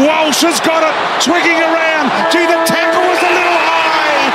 Walsh 0.00 0.40
has 0.48 0.56
got 0.64 0.80
it, 0.80 0.94
twigging 1.20 1.60
around. 1.60 2.08
Gee, 2.32 2.48
the 2.48 2.60
tackle 2.64 3.04
was 3.04 3.20
a 3.20 3.32
little 3.32 3.60
high. 3.60 4.32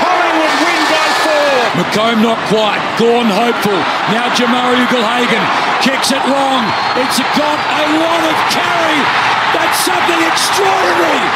Collingwood 0.00 0.54
win 0.64 0.82
by 0.88 1.08
four. 1.20 1.52
McComb 1.76 2.18
not 2.24 2.40
quite. 2.48 2.80
Gawn 2.96 3.28
hopeful. 3.28 3.76
Now 4.08 4.32
Jamarra 4.32 4.72
Ugle-Hagan 4.88 5.44
kicks 5.84 6.16
it 6.16 6.24
long. 6.32 6.64
It's 6.96 7.20
got 7.36 7.58
a 7.60 7.84
lot 8.00 8.22
of 8.24 8.36
carry. 8.48 9.00
That's 9.52 9.78
something 9.84 10.20
extraordinary. 10.24 11.28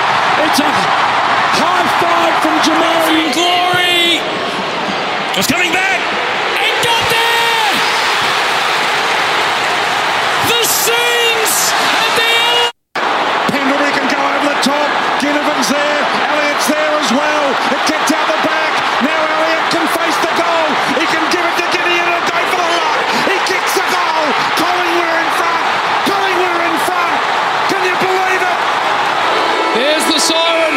It's 0.48 0.60
a 0.64 0.70
high 1.60 1.84
five 2.00 2.34
from 2.40 2.56
Jamarra 2.64 3.32
Glory! 3.36 4.24
It's 5.36 5.48
coming 5.48 5.72
back! 5.72 6.00
And 6.00 6.74
got 6.80 7.04
there! 7.12 7.72
The 10.48 10.60
scenes 10.64 11.52
at 11.76 12.10
the 12.16 12.32
Pendlebury 13.52 13.92
can 13.92 14.08
go 14.08 14.20
over 14.20 14.48
the 14.48 14.60
top. 14.64 14.88
Ginnivan's 15.20 15.68
there. 15.68 16.00
Elliott's 16.28 16.68
there 16.68 16.92
as 17.00 17.10
well. 17.12 17.44
It 17.72 17.80
kicked 17.84 18.12
out 18.16 18.26
the 18.28 18.40
back. 18.44 18.72
Now 19.04 19.16
Elliott 19.16 19.64
can 19.72 19.84
face 19.92 20.16
the 20.24 20.32
goal. 20.36 20.68
He 21.00 21.04
can 21.08 21.24
give 21.32 21.44
it 21.44 21.56
to 21.60 21.66
Gideon 21.72 22.08
and 22.16 22.24
go 22.24 22.38
for 22.52 22.60
the 22.60 22.70
lock. 22.80 23.00
He 23.28 23.36
kicks 23.48 23.72
the 23.76 23.86
goal. 23.92 24.24
Collingwood 24.60 25.08
are 25.08 25.20
in 25.20 25.30
front. 25.36 25.64
Collingwood 26.08 26.52
are 26.52 26.64
in 26.68 26.78
front. 26.84 27.16
Can 27.72 27.82
you 27.84 27.96
believe 28.00 28.42
it? 28.44 28.58
There's 29.76 30.04
the 30.08 30.20
siren. 30.20 30.76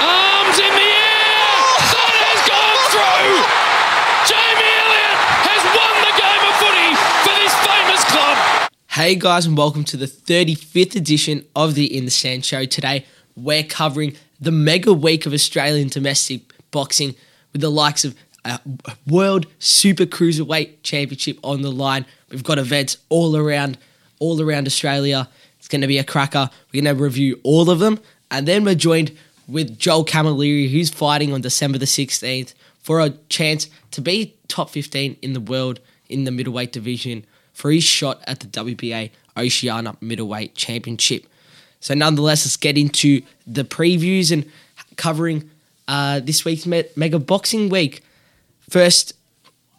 Arms 0.00 0.56
in 0.56 0.72
the 0.72 0.90
air. 0.96 1.44
That 1.92 2.14
has 2.24 2.40
gone 2.48 2.80
through. 2.88 3.36
Jamie 4.24 4.72
Elliott 4.80 5.18
has 5.44 5.62
won 5.76 5.94
the 6.04 6.14
game 6.16 6.42
of 6.48 6.54
footy 6.56 6.90
for 7.24 7.34
this 7.36 7.54
famous 7.60 8.02
club. 8.08 8.36
Hey 9.00 9.14
guys, 9.14 9.46
and 9.46 9.56
welcome 9.56 9.82
to 9.84 9.96
the 9.96 10.04
35th 10.04 10.94
edition 10.94 11.46
of 11.56 11.74
the 11.74 11.96
In 11.96 12.04
the 12.04 12.10
Stand 12.10 12.44
Show. 12.44 12.66
Today, 12.66 13.06
we're 13.34 13.64
covering 13.64 14.14
the 14.38 14.52
mega 14.52 14.92
week 14.92 15.24
of 15.24 15.32
Australian 15.32 15.88
domestic 15.88 16.42
boxing 16.70 17.14
with 17.54 17.62
the 17.62 17.70
likes 17.70 18.04
of 18.04 18.14
a 18.44 18.60
World 19.06 19.46
Super 19.58 20.04
Cruiserweight 20.04 20.82
Championship 20.82 21.38
on 21.42 21.62
the 21.62 21.70
line. 21.70 22.04
We've 22.28 22.44
got 22.44 22.58
events 22.58 22.98
all 23.08 23.38
around, 23.38 23.78
all 24.18 24.42
around 24.42 24.66
Australia. 24.66 25.30
It's 25.58 25.68
going 25.68 25.80
to 25.80 25.86
be 25.86 25.96
a 25.96 26.04
cracker. 26.04 26.50
We're 26.70 26.82
going 26.82 26.94
to 26.94 27.02
review 27.02 27.40
all 27.42 27.70
of 27.70 27.78
them, 27.78 28.00
and 28.30 28.46
then 28.46 28.64
we're 28.64 28.74
joined 28.74 29.16
with 29.48 29.78
Joel 29.78 30.04
Camilleri, 30.04 30.70
who's 30.70 30.90
fighting 30.90 31.32
on 31.32 31.40
December 31.40 31.78
the 31.78 31.86
16th 31.86 32.52
for 32.82 33.00
a 33.00 33.08
chance 33.30 33.70
to 33.92 34.02
be 34.02 34.36
top 34.46 34.68
15 34.68 35.16
in 35.22 35.32
the 35.32 35.40
world 35.40 35.80
in 36.10 36.24
the 36.24 36.30
middleweight 36.30 36.72
division 36.72 37.24
for 37.60 37.70
his 37.70 37.84
shot 37.84 38.22
at 38.26 38.40
the 38.40 38.46
WBA 38.46 39.10
Oceania 39.36 39.94
Middleweight 40.00 40.54
Championship. 40.54 41.26
So, 41.80 41.92
nonetheless, 41.94 42.46
let's 42.46 42.56
get 42.56 42.78
into 42.78 43.22
the 43.46 43.64
previews 43.64 44.32
and 44.32 44.50
covering 44.96 45.50
uh, 45.86 46.20
this 46.20 46.44
week's 46.44 46.66
me- 46.66 46.84
Mega 46.96 47.18
Boxing 47.18 47.68
Week. 47.68 48.02
First 48.70 49.12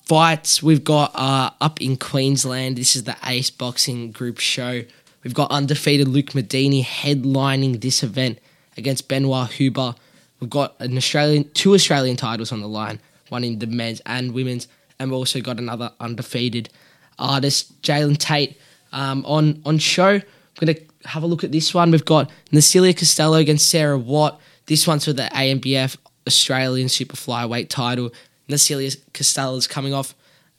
fights 0.06 0.62
we've 0.62 0.84
got 0.84 1.12
uh, 1.16 1.50
up 1.60 1.82
in 1.82 1.98
Queensland. 1.98 2.78
This 2.78 2.96
is 2.96 3.06
the 3.06 3.18
Ace 3.26 3.50
Boxing 3.50 4.12
Group 4.12 4.40
show. 4.40 4.84
We've 5.24 5.34
got 5.34 5.50
undefeated 5.52 6.08
Luke 6.08 6.32
Medini 6.32 6.84
headlining 6.84 7.82
this 7.82 8.04
event 8.04 8.40
against 8.78 9.08
Benoit 9.08 9.52
Huber. 9.52 9.96
We've 10.40 10.50
got 10.50 10.76
an 10.80 10.98
Australian, 10.98 11.50
two 11.54 11.74
Australian 11.74 12.16
titles 12.16 12.52
on 12.52 12.62
the 12.62 12.68
line, 12.68 13.00
one 13.30 13.44
in 13.44 13.60
the 13.60 13.68
men's 13.68 14.02
and 14.06 14.34
women's, 14.34 14.68
and 15.00 15.10
we've 15.10 15.18
also 15.18 15.40
got 15.42 15.60
another 15.60 15.92
undefeated 16.00 16.70
artist, 17.20 17.82
Jalen 17.82 18.18
Tate, 18.18 18.58
um, 18.92 19.26
on 19.26 19.62
on 19.66 19.78
show. 19.78 20.14
We're 20.14 20.66
gonna 20.66 20.80
have 21.06 21.24
a 21.24 21.28
look 21.28 21.44
at 21.44 21.52
this 21.52 21.74
one. 21.74 21.92
We've 21.92 22.06
got 22.06 22.30
Nasilia 22.52 22.98
Costello 22.98 23.38
against 23.38 23.70
Sarah 23.70 23.98
Watt. 23.98 24.40
This 24.66 24.88
one's 24.88 25.06
for 25.06 25.14
the 25.14 25.30
ANBF 25.34 25.98
Australian 26.28 26.90
Super 26.90 27.16
Flyweight 27.16 27.70
title. 27.70 28.12
Costello 28.50 29.56
is 29.56 29.68
coming 29.68 29.94
off 29.94 30.14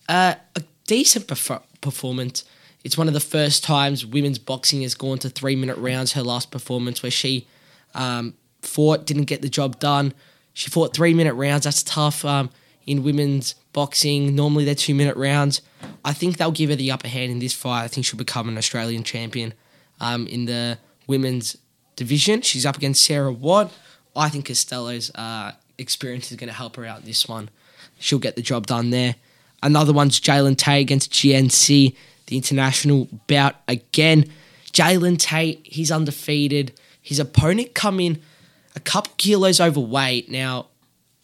uh, 0.08 0.34
a 0.56 0.62
decent 0.86 1.26
perf- 1.26 1.62
performance. 1.80 2.44
It's 2.84 2.98
one 2.98 3.06
of 3.06 3.14
the 3.14 3.20
first 3.20 3.62
times 3.62 4.04
women's 4.04 4.38
boxing 4.38 4.82
has 4.82 4.94
gone 4.94 5.18
to 5.18 5.28
three 5.28 5.56
minute 5.56 5.76
rounds. 5.76 6.12
Her 6.12 6.22
last 6.22 6.50
performance, 6.50 7.02
where 7.02 7.10
she 7.10 7.46
um, 7.94 8.34
fought, 8.62 9.06
didn't 9.06 9.24
get 9.24 9.42
the 9.42 9.48
job 9.48 9.78
done. 9.78 10.14
She 10.52 10.70
fought 10.70 10.94
three 10.94 11.14
minute 11.14 11.34
rounds. 11.34 11.64
That's 11.64 11.82
tough 11.82 12.24
um, 12.24 12.50
in 12.86 13.02
women's 13.02 13.54
boxing. 13.72 14.34
Normally 14.34 14.64
they're 14.64 14.74
two 14.74 14.94
minute 14.94 15.16
rounds. 15.16 15.62
I 16.04 16.12
think 16.12 16.36
they'll 16.36 16.50
give 16.50 16.70
her 16.70 16.76
the 16.76 16.90
upper 16.90 17.08
hand 17.08 17.30
in 17.30 17.38
this 17.38 17.52
fight. 17.52 17.84
I 17.84 17.88
think 17.88 18.06
she'll 18.06 18.18
become 18.18 18.48
an 18.48 18.58
Australian 18.58 19.04
champion 19.04 19.54
um, 20.00 20.26
in 20.26 20.46
the 20.46 20.78
women's 21.06 21.56
division. 21.96 22.42
She's 22.42 22.66
up 22.66 22.76
against 22.76 23.04
Sarah 23.04 23.32
Watt. 23.32 23.72
I 24.14 24.28
think 24.28 24.46
Costello's 24.46 25.10
uh, 25.14 25.52
experience 25.78 26.30
is 26.30 26.36
going 26.36 26.48
to 26.48 26.54
help 26.54 26.76
her 26.76 26.84
out 26.84 27.04
this 27.04 27.28
one. 27.28 27.50
She'll 27.98 28.18
get 28.18 28.36
the 28.36 28.42
job 28.42 28.66
done 28.66 28.90
there. 28.90 29.14
Another 29.62 29.92
one's 29.92 30.20
Jalen 30.20 30.56
Tate 30.56 30.80
against 30.82 31.12
GNC, 31.12 31.94
the 32.26 32.36
international 32.36 33.08
bout 33.28 33.56
again. 33.68 34.24
Jalen 34.72 35.18
Tate, 35.18 35.60
he's 35.64 35.92
undefeated. 35.92 36.72
His 37.00 37.20
opponent 37.20 37.74
come 37.74 38.00
in 38.00 38.20
a 38.74 38.80
couple 38.80 39.12
kilos 39.16 39.60
overweight. 39.60 40.30
Now, 40.30 40.66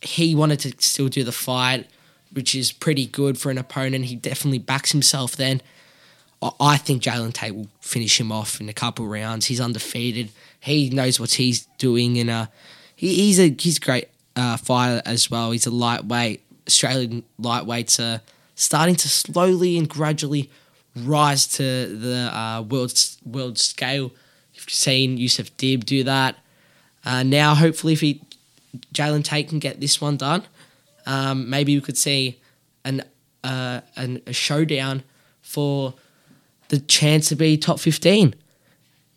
he 0.01 0.35
wanted 0.35 0.61
to 0.61 0.75
still 0.79 1.09
do 1.09 1.25
the 1.25 1.33
fight, 1.33 1.89
which 2.33 2.55
is 2.55 2.73
pretty 2.73 3.07
good 3.07 3.39
for 3.39 3.51
an 3.51 3.59
opponent. 3.59 4.07
He 4.07 4.17
definitely 4.17 4.59
backs 4.59 4.93
himself 4.93 5.37
then. 5.37 5.61
I- 6.41 6.77
think 6.77 7.03
Jalen 7.03 7.33
Tate 7.33 7.55
will 7.55 7.69
finish 7.81 8.21
him 8.21 8.31
off 8.31 8.61
in 8.61 8.69
a 8.69 8.73
couple 8.73 9.07
rounds. 9.07 9.47
He's 9.47 9.61
undefeated. 9.61 10.31
He 10.61 10.89
knows 10.91 11.19
what 11.19 11.33
he's 11.33 11.67
doing, 11.79 12.19
and 12.19 12.31
uh, 12.31 12.47
he, 12.95 13.15
he's 13.15 13.41
a 13.41 13.55
he's 13.59 13.79
a 13.79 13.81
great 13.81 14.09
uh, 14.37 14.57
fighter 14.57 15.03
as 15.05 15.31
well. 15.31 15.51
He's 15.51 15.67
a 15.67 15.71
lightweight. 15.71 16.43
Australian 16.67 17.25
lightweights 17.41 17.99
are 17.99 18.21
starting 18.55 18.95
to 18.97 19.09
slowly 19.09 19.79
and 19.79 19.89
gradually 19.89 20.51
rise 20.97 21.47
to 21.47 21.63
the 21.97 22.31
uh, 22.37 22.63
world 22.63 22.93
world 23.25 23.59
scale. 23.59 24.13
You've 24.55 24.71
seen 24.71 25.17
Yusuf 25.17 25.57
Dib 25.57 25.85
do 25.85 26.05
that. 26.05 26.37
Uh, 27.05 27.23
now, 27.23 27.55
hopefully, 27.55 27.93
if 27.93 28.01
he 28.01 28.21
Jalen 28.95 29.25
Tate 29.25 29.49
can 29.49 29.59
get 29.59 29.81
this 29.81 30.01
one 30.01 30.17
done, 30.17 30.45
um, 31.09 31.51
maybe 31.51 31.75
we 31.75 31.81
could 31.81 31.99
see 31.99 32.39
an, 32.85 33.03
uh, 33.43 33.81
an 33.97 34.23
a 34.27 34.33
showdown 34.33 35.03
for 35.43 35.95
the 36.69 36.79
chance 36.79 37.29
to 37.31 37.37
be 37.37 37.57
top 37.57 37.81
fifteen. 37.81 38.35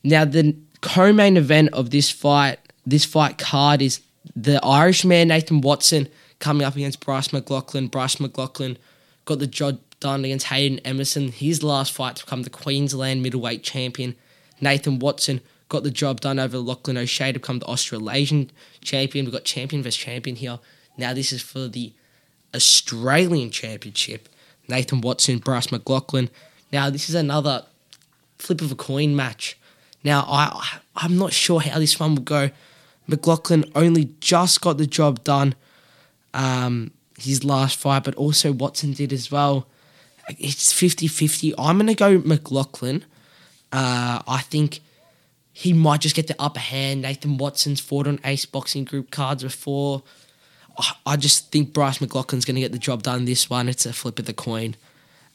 Now, 0.04 0.26
the 0.26 0.56
co-main 0.82 1.38
event 1.38 1.70
of 1.74 1.92
this 1.92 2.10
fight, 2.10 2.58
this 2.88 3.06
fight 3.06 3.38
card 3.38 3.82
is 3.82 4.02
the 4.36 4.60
Irishman 4.66 5.28
Nathan 5.28 5.62
Watson 5.62 6.08
coming 6.40 6.66
up 6.66 6.76
against 6.76 7.06
Bryce 7.06 7.32
McLaughlin. 7.32 7.88
Bryce 7.88 8.20
McLaughlin 8.20 8.78
got 9.26 9.38
the 9.38 9.48
job 9.48 9.80
done 10.00 10.26
against 10.26 10.48
Hayden 10.48 10.80
Emerson. 10.80 11.32
His 11.32 11.62
last 11.62 11.92
fight 11.92 12.16
to 12.16 12.26
become 12.26 12.44
the 12.44 12.50
Queensland 12.50 13.22
middleweight 13.22 13.62
champion. 13.64 14.16
Nathan 14.60 14.98
Watson 14.98 15.42
got 15.70 15.84
the 15.84 15.92
job 15.92 16.22
done 16.22 16.40
over 16.40 16.58
Lachlan 16.58 16.98
O'Shea 16.98 17.32
to 17.32 17.40
become 17.40 17.60
the 17.60 17.66
Australasian 17.66 18.50
champion. 18.82 19.26
We've 19.26 19.34
got 19.34 19.44
champion 19.44 19.84
versus 19.84 19.98
champion 19.98 20.36
here. 20.36 20.60
Now 21.02 21.14
this 21.14 21.34
is 21.34 21.42
for 21.42 21.68
the 21.68 21.94
Australian 22.56 23.50
Championship. 23.50 24.30
Nathan 24.68 25.02
Watson, 25.02 25.40
Bryce 25.40 25.72
McLaughlin. 25.72 26.30
Now 26.72 26.90
this 26.92 27.10
is 27.10 27.16
another 27.16 27.66
flip 28.38 28.62
of 28.62 28.72
a 28.72 28.76
coin 28.76 29.16
match. 29.16 29.58
Now 30.04 30.26
I 30.28 30.80
I'm 30.96 31.18
not 31.18 31.34
sure 31.34 31.60
how 31.60 31.80
this 31.80 32.00
one 32.00 32.16
will 32.16 32.24
go. 32.24 32.52
McLaughlin 33.08 33.66
only 33.76 34.14
just 34.20 34.62
got 34.62 34.78
the 34.78 34.86
job 34.86 35.24
done. 35.24 35.56
Um, 36.34 36.92
his 37.18 37.44
last 37.44 37.78
fight, 37.78 38.04
but 38.04 38.16
also 38.16 38.52
Watson 38.52 38.94
did 38.94 39.12
as 39.12 39.32
well. 39.32 39.68
It's 40.40 40.72
50-50. 40.72 41.54
I'm 41.58 41.78
gonna 41.78 41.96
go 41.96 42.20
McLaughlin. 42.20 43.06
Uh, 43.72 44.22
I 44.28 44.42
think 44.42 44.82
he 45.52 45.74
might 45.74 46.02
just 46.02 46.16
get 46.16 46.28
the 46.28 46.36
upper 46.40 46.60
hand. 46.60 47.02
Nathan 47.02 47.38
Watson's 47.38 47.80
fought 47.80 48.08
on 48.08 48.20
Ace 48.24 48.46
Boxing 48.46 48.86
Group 48.86 49.10
cards 49.10 49.44
before. 49.44 50.04
I- 51.06 51.18
just 51.18 51.52
think 51.52 51.74
Bryce 51.74 52.00
McLaughlin's 52.00 52.46
going 52.46 52.56
to 52.56 52.62
get 52.62 52.72
the 52.72 52.80
job 52.80 53.04
done 53.04 53.26
this 53.26 53.50
one. 53.50 53.70
It's 53.70 53.86
a 53.86 53.94
flip 53.94 54.20
of 54.20 54.26
the 54.26 54.34
coin. 54.34 54.76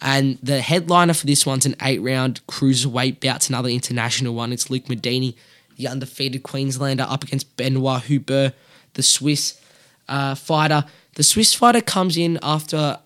And 0.01 0.39
the 0.43 0.61
headliner 0.61 1.15
for 1.15 1.27
this 1.27 1.47
one's 1.47 1.65
an 1.65 1.77
eight 1.83 2.03
round 2.03 2.41
cruiserweight 2.47 3.21
bout. 3.21 3.37
It's 3.37 3.49
another 3.49 3.69
international 3.69 4.35
one. 4.35 4.53
It's 4.53 4.69
Luke 4.69 4.85
Medini, 4.85 5.35
the 5.77 5.89
undefeated 5.89 6.43
Queenslander, 6.43 7.07
up 7.09 7.25
against 7.25 7.57
Benoit 7.57 8.03
Huber, 8.03 8.53
the 8.95 9.03
Swiss 9.03 9.61
uh, 10.09 10.35
fighter. 10.35 10.85
The 11.15 11.23
Swiss 11.23 11.55
fighter 11.55 11.81
comes 11.81 12.17
in 12.19 12.39
after 12.43 12.99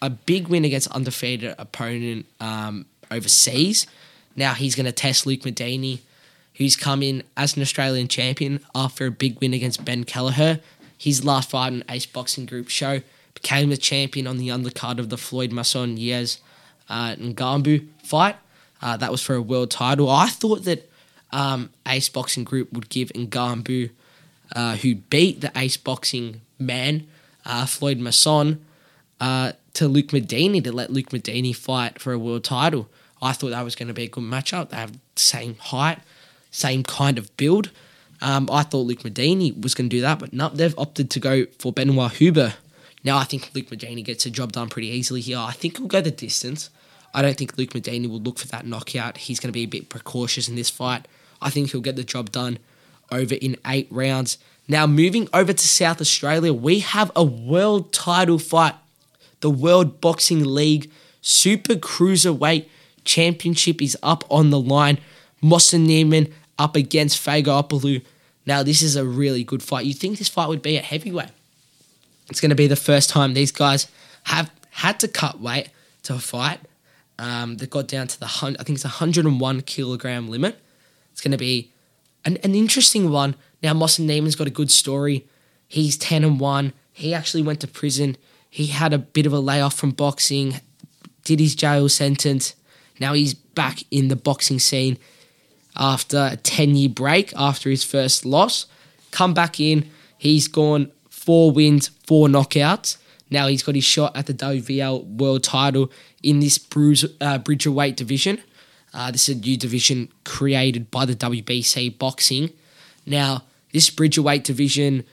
a 0.00 0.10
big 0.10 0.48
win 0.48 0.64
against 0.64 0.88
undefeated 0.88 1.54
opponent 1.58 2.26
um, 2.38 2.86
overseas. 3.10 3.86
Now 4.36 4.54
he's 4.54 4.74
going 4.74 4.86
to 4.86 4.92
test 4.92 5.26
Luke 5.26 5.40
Medini, 5.40 6.00
who's 6.54 6.76
come 6.76 7.02
in 7.02 7.22
as 7.36 7.56
an 7.56 7.62
Australian 7.62 8.06
champion 8.06 8.60
after 8.74 9.06
a 9.06 9.10
big 9.10 9.40
win 9.40 9.52
against 9.54 9.84
Ben 9.84 10.04
Kelleher. 10.04 10.60
His 10.98 11.24
last 11.24 11.50
fight 11.50 11.72
in 11.72 11.84
Ace 11.88 12.06
Boxing 12.06 12.46
Group 12.46 12.68
show 12.68 13.02
became 13.34 13.68
the 13.70 13.76
champion 13.76 14.26
on 14.26 14.38
the 14.38 14.48
undercard 14.48 14.98
of 14.98 15.10
the 15.10 15.18
Floyd 15.18 15.52
Masson 15.52 15.96
Diaz 15.96 16.38
uh, 16.88 17.14
Ngambu 17.16 17.86
fight. 18.02 18.36
Uh, 18.80 18.96
that 18.96 19.10
was 19.10 19.22
for 19.22 19.34
a 19.34 19.42
world 19.42 19.70
title. 19.70 20.10
I 20.10 20.28
thought 20.28 20.64
that 20.64 20.90
um, 21.32 21.70
Ace 21.86 22.08
Boxing 22.08 22.44
Group 22.44 22.72
would 22.72 22.88
give 22.88 23.08
Ngambu, 23.10 23.90
uh, 24.54 24.76
who 24.76 24.96
beat 24.96 25.40
the 25.40 25.52
Ace 25.56 25.76
Boxing 25.76 26.40
man, 26.58 27.06
uh, 27.44 27.66
Floyd 27.66 27.98
Masson, 27.98 28.64
uh, 29.20 29.52
to 29.74 29.88
Luke 29.88 30.08
Medini 30.08 30.62
to 30.62 30.72
let 30.72 30.90
Luke 30.90 31.10
Medini 31.10 31.54
fight 31.54 31.98
for 32.00 32.12
a 32.12 32.18
world 32.18 32.44
title. 32.44 32.88
I 33.20 33.32
thought 33.32 33.50
that 33.50 33.64
was 33.64 33.74
going 33.74 33.88
to 33.88 33.94
be 33.94 34.04
a 34.04 34.08
good 34.08 34.24
matchup. 34.24 34.70
They 34.70 34.76
have 34.76 34.92
the 34.92 34.98
same 35.16 35.56
height, 35.56 35.98
same 36.50 36.82
kind 36.82 37.18
of 37.18 37.34
build. 37.36 37.70
Um, 38.20 38.48
I 38.50 38.62
thought 38.62 38.86
Luke 38.86 39.02
Medini 39.02 39.60
was 39.60 39.74
going 39.74 39.88
to 39.90 39.96
do 39.96 40.00
that, 40.00 40.18
but 40.18 40.32
no, 40.32 40.48
they've 40.48 40.78
opted 40.78 41.10
to 41.10 41.20
go 41.20 41.46
for 41.58 41.72
Benoit 41.72 42.12
Huber. 42.12 42.54
Now 43.04 43.18
I 43.18 43.24
think 43.24 43.50
Luke 43.54 43.66
Medini 43.66 44.04
gets 44.04 44.26
a 44.26 44.30
job 44.30 44.52
done 44.52 44.68
pretty 44.68 44.88
easily 44.88 45.20
here. 45.20 45.38
I 45.38 45.52
think 45.52 45.78
he'll 45.78 45.86
go 45.86 46.00
the 46.00 46.10
distance. 46.10 46.70
I 47.14 47.22
don't 47.22 47.36
think 47.36 47.56
Luke 47.56 47.70
Medini 47.70 48.08
will 48.08 48.20
look 48.20 48.38
for 48.38 48.48
that 48.48 48.66
knockout. 48.66 49.18
He's 49.18 49.40
going 49.40 49.48
to 49.48 49.52
be 49.52 49.62
a 49.62 49.66
bit 49.66 49.88
precautious 49.88 50.48
in 50.48 50.54
this 50.54 50.70
fight. 50.70 51.06
I 51.40 51.50
think 51.50 51.70
he'll 51.70 51.80
get 51.80 51.96
the 51.96 52.04
job 52.04 52.32
done 52.32 52.58
over 53.10 53.34
in 53.34 53.56
eight 53.66 53.88
rounds. 53.90 54.38
Now, 54.68 54.86
moving 54.86 55.28
over 55.32 55.52
to 55.52 55.68
South 55.68 56.00
Australia, 56.00 56.52
we 56.52 56.80
have 56.80 57.12
a 57.14 57.22
world 57.24 57.92
title 57.92 58.38
fight. 58.38 58.74
The 59.40 59.50
World 59.50 60.00
Boxing 60.00 60.44
League 60.44 60.90
Super 61.20 61.74
Cruiserweight 61.74 62.66
Championship 63.04 63.80
is 63.80 63.96
up 64.02 64.24
on 64.28 64.50
the 64.50 64.58
line. 64.58 64.98
Mossen 65.42 65.86
Neiman 65.86 66.32
up 66.58 66.76
against 66.76 67.24
Fago 67.24 67.62
Fagopoulos. 67.62 68.04
Now, 68.46 68.62
this 68.62 68.82
is 68.82 68.96
a 68.96 69.04
really 69.04 69.44
good 69.44 69.62
fight. 69.62 69.86
You 69.86 69.94
think 69.94 70.18
this 70.18 70.28
fight 70.28 70.48
would 70.48 70.62
be 70.62 70.78
at 70.78 70.84
heavyweight? 70.84 71.30
It's 72.30 72.40
going 72.40 72.50
to 72.50 72.56
be 72.56 72.66
the 72.66 72.76
first 72.76 73.10
time 73.10 73.34
these 73.34 73.52
guys 73.52 73.88
have 74.24 74.50
had 74.70 75.00
to 75.00 75.08
cut 75.08 75.40
weight 75.40 75.70
to 76.04 76.18
fight. 76.18 76.60
Um, 77.18 77.56
they 77.56 77.66
got 77.66 77.88
down 77.88 78.08
to 78.08 78.20
the 78.20 78.26
I 78.26 78.62
think 78.62 78.76
it's 78.76 78.84
a 78.84 78.88
101 78.88 79.62
kilogram 79.62 80.28
limit. 80.28 80.58
It's 81.12 81.20
going 81.20 81.32
to 81.32 81.38
be 81.38 81.72
an, 82.24 82.36
an 82.38 82.54
interesting 82.54 83.10
one. 83.10 83.36
Now, 83.62 83.72
Mossen 83.72 84.06
Neiman's 84.06 84.36
got 84.36 84.46
a 84.46 84.50
good 84.50 84.70
story. 84.70 85.26
He's 85.66 85.96
10 85.96 86.24
and 86.24 86.38
1. 86.38 86.72
He 86.92 87.14
actually 87.14 87.42
went 87.42 87.60
to 87.60 87.68
prison. 87.68 88.16
He 88.48 88.66
had 88.66 88.92
a 88.92 88.98
bit 88.98 89.26
of 89.26 89.32
a 89.32 89.40
layoff 89.40 89.74
from 89.74 89.90
boxing, 89.90 90.60
did 91.24 91.40
his 91.40 91.54
jail 91.54 91.88
sentence. 91.88 92.54
Now 93.00 93.14
he's 93.14 93.34
back 93.34 93.82
in 93.90 94.08
the 94.08 94.16
boxing 94.16 94.58
scene 94.58 94.98
after 95.76 96.30
a 96.32 96.36
10 96.36 96.76
year 96.76 96.88
break 96.88 97.32
after 97.36 97.70
his 97.70 97.84
first 97.84 98.24
loss. 98.24 98.66
Come 99.10 99.34
back 99.34 99.60
in. 99.60 99.90
He's 100.18 100.48
gone 100.48 100.90
four 101.08 101.50
wins, 101.52 101.88
four 102.06 102.28
knockouts. 102.28 102.96
Now 103.30 103.48
he's 103.48 103.62
got 103.62 103.74
his 103.74 103.84
shot 103.84 104.16
at 104.16 104.26
the 104.26 104.34
WBL 104.34 105.04
world 105.18 105.42
title 105.42 105.90
in 106.22 106.40
this 106.40 106.58
bruise, 106.58 107.04
uh, 107.20 107.38
Bridgerweight 107.38 107.96
division. 107.96 108.40
Uh, 108.94 109.10
this 109.10 109.28
is 109.28 109.36
a 109.36 109.38
new 109.40 109.56
division 109.56 110.08
created 110.24 110.90
by 110.90 111.04
the 111.04 111.14
WBC 111.14 111.98
Boxing. 111.98 112.50
Now, 113.04 113.42
this 113.72 113.90
Bridgerweight 113.90 114.44
division 114.44 115.04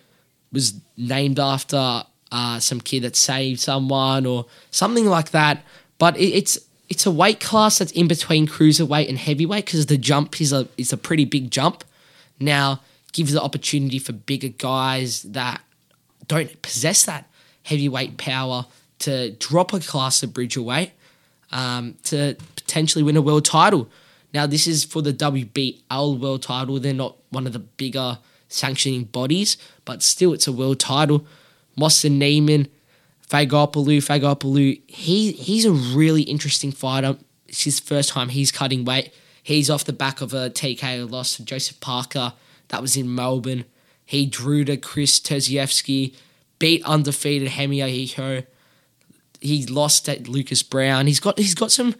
was 0.51 0.80
named 0.95 1.39
after 1.39 2.04
uh, 2.31 2.60
some 2.60 2.80
kid 2.80 3.04
that 3.04 3.15
saved 3.15 3.60
someone 3.60 4.25
or 4.25 4.45
something 4.71 5.06
like 5.06 5.31
that. 5.31 5.63
But 5.98 6.18
it, 6.18 6.30
it's 6.30 6.60
it's 6.89 7.06
a 7.06 7.12
weight 7.12 7.39
class 7.39 7.80
that's 7.80 7.91
in 7.91 8.07
between 8.07 8.47
cruiserweight 8.47 9.09
and 9.09 9.18
heavyweight 9.18 9.65
because 9.65 9.85
the 9.85 9.97
jump 9.97 10.39
is 10.41 10.51
a 10.53 10.68
is 10.77 10.94
a 10.94 10.97
pretty 10.97 11.25
big 11.25 11.51
jump. 11.51 11.83
Now 12.39 12.81
gives 13.13 13.31
the 13.31 13.41
opportunity 13.41 14.00
for 14.00 14.12
bigger 14.12 14.50
guys 14.50 15.21
that 15.24 15.62
don't 16.27 16.62
possess 16.62 17.03
that 17.06 17.30
heavyweight 17.63 18.18
power 18.18 18.65
to 19.00 19.31
drop 19.31 19.74
a 19.74 19.80
class 19.80 20.24
of 20.24 20.33
Bridgerweight 20.33 20.91
um, 21.51 21.95
to 22.03 22.35
potentially 22.56 23.03
win 23.03 23.18
a 23.18 23.21
world 23.21 23.45
title. 23.45 23.89
Now, 24.33 24.47
this 24.47 24.65
is 24.65 24.83
for 24.83 25.01
the 25.01 25.13
WBL 25.13 26.19
world 26.19 26.41
title. 26.41 26.79
They're 26.79 26.94
not 26.94 27.18
one 27.29 27.45
of 27.45 27.53
the 27.53 27.59
bigger 27.59 28.18
sanctioning 28.50 29.03
bodies, 29.03 29.57
but 29.86 30.01
still, 30.01 30.33
it's 30.33 30.47
a 30.47 30.51
world 30.51 30.79
title. 30.79 31.25
Mossen 31.77 32.19
Neiman, 32.19 32.68
Fagopoulos, 33.30 34.06
Fagopoulos, 34.06 34.81
he, 34.88 35.31
he's 35.31 35.66
a 35.66 35.72
really 35.72 36.24
interesting 36.24 36.72
fighter. 36.72 37.18
It's 37.48 37.64
his 37.64 37.80
first 37.80 38.10
time 38.10 38.30
he's 38.30 38.52
cutting 38.52 38.86
weight. 38.86 39.14
He's 39.42 39.70
off 39.70 39.84
the 39.86 39.94
back 39.94 40.22
of 40.22 40.34
a 40.34 40.50
TKO 40.50 41.10
loss 41.10 41.36
to 41.36 41.46
Joseph 41.46 41.80
Parker. 41.80 42.34
That 42.70 42.81
was 42.81 42.96
in 42.96 43.14
Melbourne. 43.14 43.66
He 44.06 44.25
drew 44.25 44.64
to 44.66 44.78
Chris 44.78 45.20
Terzievski, 45.20 46.16
beat 46.60 46.84
undefeated 46.86 47.50
Hemia 47.50 47.88
Hiho. 47.88 48.46
He 49.40 49.66
lost 49.66 50.08
at 50.08 50.28
Lucas 50.28 50.64
Browne. 50.64 51.08
He's 51.08 51.20
got 51.20 51.38
he's 51.38 51.56
got 51.56 51.72
some 51.72 51.96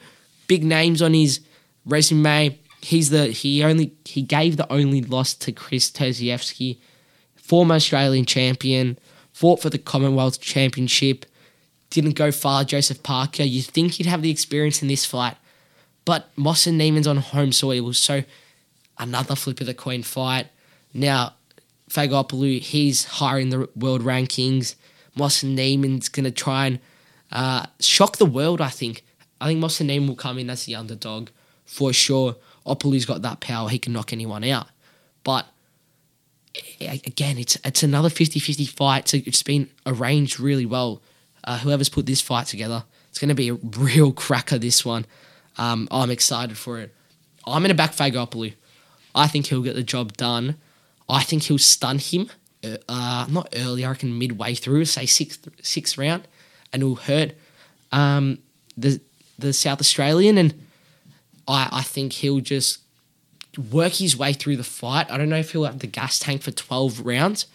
big 0.48 0.64
names 0.64 1.02
on 1.02 1.14
his 1.14 1.42
resume. 1.86 2.58
He's 2.82 3.10
the 3.10 3.28
he 3.28 3.64
only 3.64 3.94
he 4.06 4.22
gave 4.22 4.58
the 4.58 4.72
only 4.72 5.02
loss 5.02 5.34
to 5.36 5.52
Chris 5.52 5.92
Terzievski, 5.92 6.80
former 7.36 7.76
Australian 7.76 8.26
champion, 8.26 8.98
fought 9.34 9.62
for 9.62 9.70
the 9.70 9.78
Commonwealth 9.78 10.40
Championship, 10.40 11.26
didn't 11.90 12.16
go 12.16 12.32
far. 12.32 12.64
Joseph 12.64 13.04
Parker, 13.04 13.44
you'd 13.44 13.66
think 13.66 13.94
he'd 13.94 14.06
have 14.06 14.22
the 14.22 14.32
experience 14.32 14.82
in 14.82 14.88
this 14.88 15.06
fight, 15.06 15.36
but 16.06 16.30
Moss 16.36 16.66
and 16.66 16.80
Neiman's 16.80 17.08
on 17.08 17.18
home 17.18 17.52
soil, 17.52 17.94
so 17.94 18.24
another 18.98 19.36
flip 19.36 19.60
of 19.60 19.68
the 19.68 19.74
coin 19.74 20.04
fight. 20.04 20.48
Now 20.94 21.34
Fagopoulos, 21.90 22.62
he's 22.62 23.06
higher 23.06 23.40
in 23.40 23.50
the 23.50 23.70
world 23.76 24.02
rankings. 24.02 24.76
Moss 25.16 25.44
and 25.44 25.58
Neiman's 25.58 26.10
going 26.10 26.24
to 26.24 26.32
try 26.32 26.68
and 26.68 26.80
uh, 27.32 27.66
shock 27.80 28.18
the 28.18 28.26
world, 28.26 28.62
I 28.62 28.70
think. 28.70 29.04
I 29.40 29.48
think 29.48 29.60
Moss 29.60 29.80
and 29.80 29.90
Neiman 29.90 30.08
will 30.08 30.16
come 30.16 30.40
in 30.40 30.50
as 30.50 30.66
the 30.66 30.76
underdog 30.76 31.30
for 31.66 31.94
sure. 31.94 32.36
Opolu's 32.66 33.06
got 33.06 33.22
that 33.24 33.42
power, 33.42 33.70
he 33.70 33.78
can 33.78 33.94
knock 33.94 34.14
anyone 34.14 34.44
out. 34.44 34.68
But 35.24 35.48
again, 36.80 37.38
it's 37.38 37.58
it's 37.64 37.84
another 37.84 38.10
50 38.10 38.40
50 38.40 38.66
fight. 38.66 39.08
So 39.08 39.18
it's 39.26 39.44
been 39.44 39.70
arranged 39.86 40.40
really 40.40 40.66
well. 40.66 41.02
Uh, 41.44 41.60
whoever's 41.60 41.90
put 41.90 42.06
this 42.06 42.22
fight 42.22 42.48
together, 42.48 42.86
it's 43.10 43.20
going 43.20 43.30
to 43.30 43.36
be 43.36 43.50
a 43.50 43.54
real 43.78 44.12
cracker, 44.12 44.58
this 44.58 44.86
one. 44.86 45.06
Um, 45.58 45.88
I'm 45.92 46.10
excited 46.10 46.58
for 46.58 46.80
it. 46.80 46.94
I'm 47.46 47.62
going 47.62 47.70
to 47.70 47.76
back 47.76 47.92
Fagopoulos. 47.92 48.54
I 49.14 49.28
think 49.28 49.48
he'll 49.48 49.62
get 49.62 49.76
the 49.76 49.84
job 49.84 50.14
done. 50.14 50.56
I 51.10 51.24
think 51.24 51.44
he'll 51.44 51.58
stun 51.58 52.00
him. 52.00 52.30
Uh, 52.88 53.28
not 53.30 53.54
early, 53.56 53.84
I 53.84 53.90
reckon 53.90 54.18
midway 54.18 54.56
through, 54.56 54.86
say 54.86 55.06
sixth 55.06 55.50
sixth 55.62 55.98
round, 55.98 56.28
and 56.72 56.82
it'll 56.82 56.96
hurt 56.96 57.34
um, 57.92 58.40
the 58.78 59.02
the 59.38 59.52
South 59.52 59.82
Australian. 59.82 60.38
And 60.38 60.54
I 61.46 61.68
I 61.72 61.82
think 61.82 62.14
he'll 62.14 62.40
just 62.40 62.80
work 63.58 63.94
his 63.94 64.18
way 64.18 64.34
through 64.34 64.58
the 64.58 64.64
fight. 64.64 65.10
I 65.12 65.18
don't 65.18 65.30
know 65.30 65.38
if 65.38 65.52
he'll 65.52 65.66
have 65.66 65.80
the 65.80 65.88
gas 65.88 66.20
tank 66.20 66.42
for 66.42 66.52
twelve 66.52 67.06
rounds. 67.06 67.48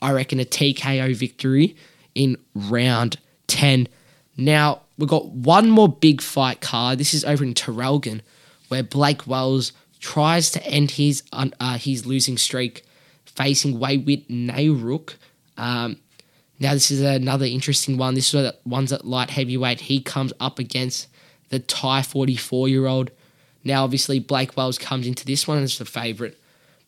I 0.00 0.12
reckon 0.12 0.40
a 0.40 0.44
TKO 0.44 1.14
victory 1.14 1.76
in 2.14 2.36
round 2.54 3.18
ten. 3.46 3.88
Now 4.36 4.82
we've 4.98 5.08
got 5.08 5.28
one 5.28 5.70
more 5.70 5.88
big 5.88 6.20
fight 6.20 6.60
card. 6.60 6.98
This 6.98 7.14
is 7.14 7.24
over 7.24 7.44
in 7.44 7.54
Traralgon, 7.54 8.20
where 8.68 8.82
Blake 8.82 9.26
Wells 9.26 9.72
tries 10.00 10.50
to 10.50 10.66
end 10.66 10.92
his 10.92 11.22
uh, 11.32 11.78
his 11.78 12.06
losing 12.06 12.36
streak 12.36 12.84
facing 13.24 13.78
Waywit 13.78 14.28
Nayrook. 14.28 15.16
Um, 15.56 15.98
now, 16.58 16.74
this 16.74 16.90
is 16.90 17.00
another 17.00 17.46
interesting 17.46 17.98
one. 17.98 18.14
This 18.14 18.32
is 18.32 18.52
one's 18.64 18.92
at 18.92 19.04
light 19.04 19.30
heavyweight. 19.30 19.80
He 19.80 20.00
comes 20.00 20.32
up 20.38 20.58
against 20.58 21.08
the 21.48 21.58
Thai 21.58 22.02
44 22.02 22.68
year 22.68 22.86
old. 22.86 23.10
Now, 23.64 23.84
obviously, 23.84 24.18
Blake 24.18 24.56
Wells 24.56 24.78
comes 24.78 25.06
into 25.06 25.24
this 25.24 25.46
one 25.46 25.62
as 25.62 25.78
the 25.78 25.84
favourite. 25.84 26.36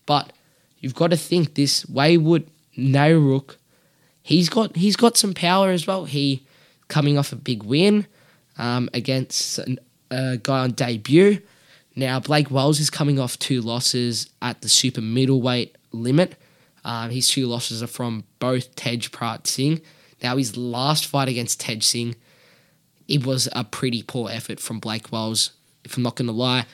But 0.06 0.32
you've 0.78 0.94
got 0.94 1.10
to 1.10 1.16
think 1.16 1.54
this 1.54 1.86
Wayward 1.86 2.46
Nayrook, 2.76 3.56
he's 4.22 4.48
got 4.48 4.76
he's 4.76 4.96
got 4.96 5.16
some 5.16 5.34
power 5.34 5.70
as 5.70 5.86
well. 5.86 6.04
He 6.04 6.46
coming 6.88 7.16
off 7.16 7.32
a 7.32 7.36
big 7.36 7.62
win 7.62 8.06
um, 8.58 8.88
against 8.92 9.60
a 10.10 10.36
guy 10.38 10.58
on 10.60 10.72
debut. 10.72 11.40
Now, 11.96 12.18
Blake 12.18 12.50
Wells 12.50 12.80
is 12.80 12.90
coming 12.90 13.20
off 13.20 13.38
two 13.38 13.60
losses 13.60 14.28
at 14.42 14.62
the 14.62 14.68
super 14.68 15.00
middleweight 15.00 15.76
limit. 15.92 16.34
Um, 16.84 17.10
his 17.10 17.28
two 17.28 17.46
losses 17.46 17.82
are 17.82 17.88
from 17.88 18.24
both 18.40 18.74
Tej 18.74 19.08
Prat 19.12 19.46
Singh. 19.46 19.80
Now, 20.22 20.36
his 20.36 20.56
last 20.56 21.06
fight 21.06 21.28
against 21.28 21.60
Tej 21.60 21.80
Singh, 21.80 22.16
it 23.06 23.24
was 23.24 23.48
a 23.52 23.64
pretty 23.64 24.02
poor 24.02 24.28
effort 24.30 24.58
from 24.58 24.80
Blake 24.80 25.12
Wells, 25.12 25.52
if 25.84 25.96
I'm 25.96 26.02
not 26.02 26.16
going 26.16 26.26
to 26.26 26.32
lie. 26.32 26.66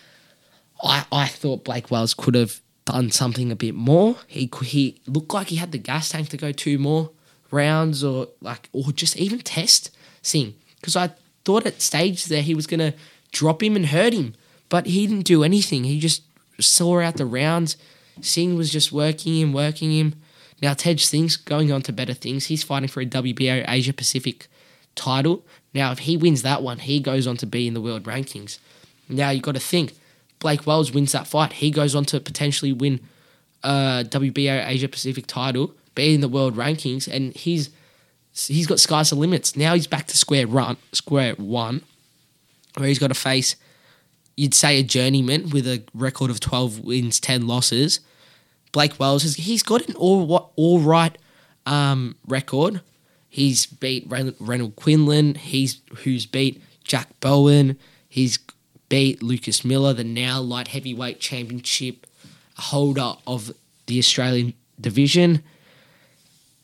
I, 0.83 1.05
I 1.13 1.27
thought 1.27 1.65
Blake 1.65 1.91
Wells 1.91 2.15
could 2.15 2.35
have 2.35 2.61
done 2.85 3.11
something 3.11 3.51
a 3.51 3.57
bit 3.57 3.75
more. 3.75 4.17
He 4.27 4.51
he 4.63 5.01
looked 5.07 5.35
like 5.35 5.49
he 5.49 5.57
had 5.57 5.73
the 5.73 5.79
gas 5.79 6.09
tank 6.09 6.29
to 6.31 6.37
go 6.37 6.53
two 6.53 6.79
more 6.79 7.11
rounds 7.51 8.03
or 8.03 8.29
like 8.41 8.69
or 8.73 8.93
just 8.93 9.17
even 9.17 9.41
test 9.41 9.91
Singh 10.23 10.55
because 10.77 10.97
I 10.97 11.11
thought 11.45 11.67
at 11.67 11.83
stage 11.83 12.27
there 12.27 12.43
he 12.43 12.55
was 12.55 12.67
going 12.67 12.81
to 12.81 12.95
drop 13.33 13.63
him 13.63 13.77
and 13.77 13.87
hurt 13.87 14.15
him, 14.15 14.35
but 14.69 14.87
he 14.87 15.07
didn't 15.07 15.27
do 15.27 15.45
anything. 15.45 15.85
He 15.85 16.01
just 16.01 16.23
saw 16.59 17.01
out 17.01 17.17
the 17.17 17.27
rounds 17.27 17.77
Singh 18.23 18.57
was 18.57 18.71
just 18.71 18.93
working 18.93 19.37
him, 19.37 19.53
working 19.53 19.93
him. 19.93 20.15
Now 20.63 20.75
Tej 20.75 20.97
Singh's 20.97 21.37
going 21.37 21.73
on 21.73 21.83
to 21.83 21.93
better 21.93 22.15
things. 22.15 22.47
He's 22.47 22.63
fighting 22.63 22.89
for 22.89 23.01
a 23.01 23.07
WBO 23.07 23.65
Asia 23.69 23.93
Pacific 23.93 24.49
title. 24.95 25.45
Now, 25.73 25.93
if 25.93 26.01
he 26.01 26.17
wins 26.17 26.43
that 26.43 26.63
one, 26.63 26.81
he 26.81 27.01
goes 27.01 27.27
on 27.27 27.37
to 27.39 27.47
be 27.47 27.67
in 27.67 27.75
the 27.75 27.81
world 27.81 28.05
rankings. 28.05 28.59
Now 29.11 29.31
you've 29.31 29.43
got 29.43 29.55
to 29.55 29.61
think, 29.61 29.95
Blake 30.39 30.67
Wells 30.67 30.93
wins 30.93 31.13
that 31.13 31.27
fight. 31.27 31.55
He 31.55 31.71
goes 31.71 31.95
on 31.95 32.05
to 32.07 32.21
potentially 32.21 32.73
win 32.73 33.01
a 33.63 34.05
WBO 34.09 34.67
Asia 34.67 34.89
Pacific 34.89 35.27
title, 35.27 35.75
be 35.95 36.15
in 36.15 36.21
the 36.21 36.29
world 36.29 36.57
rankings, 36.57 37.07
and 37.07 37.35
he's 37.35 37.71
he's 38.33 38.67
got 38.67 38.81
skies 38.81 39.11
the 39.11 39.17
limits. 39.17 39.57
Now 39.57 39.75
he's 39.75 39.87
back 39.87 40.07
to 40.09 40.17
square 40.17 40.47
run, 40.47 40.77
square 40.93 41.35
one, 41.35 41.83
where 42.77 42.89
he's 42.89 42.99
got 42.99 43.09
to 43.09 43.15
face, 43.15 43.57
you'd 44.37 44.55
say 44.55 44.79
a 44.79 44.83
journeyman 44.83 45.51
with 45.51 45.67
a 45.67 45.83
record 45.95 46.31
of 46.31 46.41
twelve 46.41 46.81
wins, 46.81 47.21
ten 47.21 47.47
losses. 47.47 48.01
Blake 48.73 48.99
Wells 48.99 49.23
has 49.25 49.35
he's 49.35 49.63
got 49.63 49.87
an 49.89 49.95
all 49.97 50.53
all 50.57 50.81
right 50.81 51.17
um, 51.67 52.17
record. 52.27 52.81
He's 53.29 53.67
beat 53.67 54.05
Ren- 54.09 54.35
Renold 54.41 54.77
Quinlan. 54.77 55.35
He's 55.35 55.81
who's 55.99 56.27
beat 56.27 56.63
Jack 56.85 57.09
Bowen. 57.21 57.79
He's 58.09 58.39
beat 58.91 59.23
Lucas 59.23 59.65
Miller, 59.65 59.95
the 59.95 60.05
now 60.05 60.41
light 60.41 60.69
heavyweight 60.69 61.21
championship 61.21 62.07
holder 62.59 63.15
of 63.27 63.53
the 63.87 63.99
Australian 63.99 64.53
division. 64.79 65.43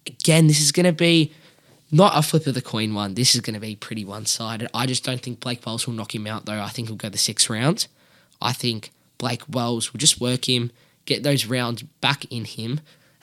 Again, 0.07 0.47
this 0.47 0.61
is 0.61 0.73
going 0.73 0.85
to 0.85 0.93
be 0.93 1.33
not 1.91 2.19
a 2.19 2.23
flip 2.23 2.47
of 2.47 2.55
the 2.55 2.61
coin 2.61 2.93
one. 2.93 3.15
This 3.15 3.35
is 3.35 3.41
going 3.41 3.55
to 3.55 3.61
be 3.61 3.77
pretty 3.77 4.05
one 4.05 4.27
sided. 4.27 4.69
I 4.75 4.85
just 4.87 5.05
don't 5.05 5.23
think 5.23 5.41
Blake 5.41 5.65
Wells 5.65 5.87
will 5.87 5.95
knock 5.95 6.15
him 6.15 6.27
out, 6.27 6.45
though. 6.45 6.61
I 6.61 6.69
think 6.69 6.89
he'll 6.89 6.97
go 6.97 7.09
the 7.09 7.17
six 7.17 7.49
rounds. 7.49 7.89
I 8.43 8.53
think 8.53 8.91
Blake 9.19 9.43
Wells 9.49 9.93
will 9.93 9.99
just 9.99 10.21
work 10.21 10.49
him, 10.49 10.71
get 11.07 11.23
those 11.23 11.47
rounds 11.47 11.83
back 11.83 12.25
in 12.27 12.45
him, 12.45 12.81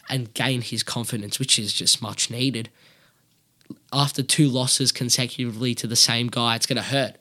and 0.09 0.33
gain 0.33 0.61
his 0.61 0.81
confidence, 0.81 1.39
which 1.39 1.59
is 1.59 1.73
just 1.73 2.01
much 2.01 2.31
needed. 2.31 2.69
After 3.91 4.23
two 4.23 4.47
losses 4.47 4.91
consecutively 4.91 5.75
to 5.75 5.87
the 5.87 5.95
same 5.95 6.27
guy, 6.27 6.55
it's 6.55 6.65
going 6.65 6.77
to 6.77 6.83
hurt. 6.83 7.17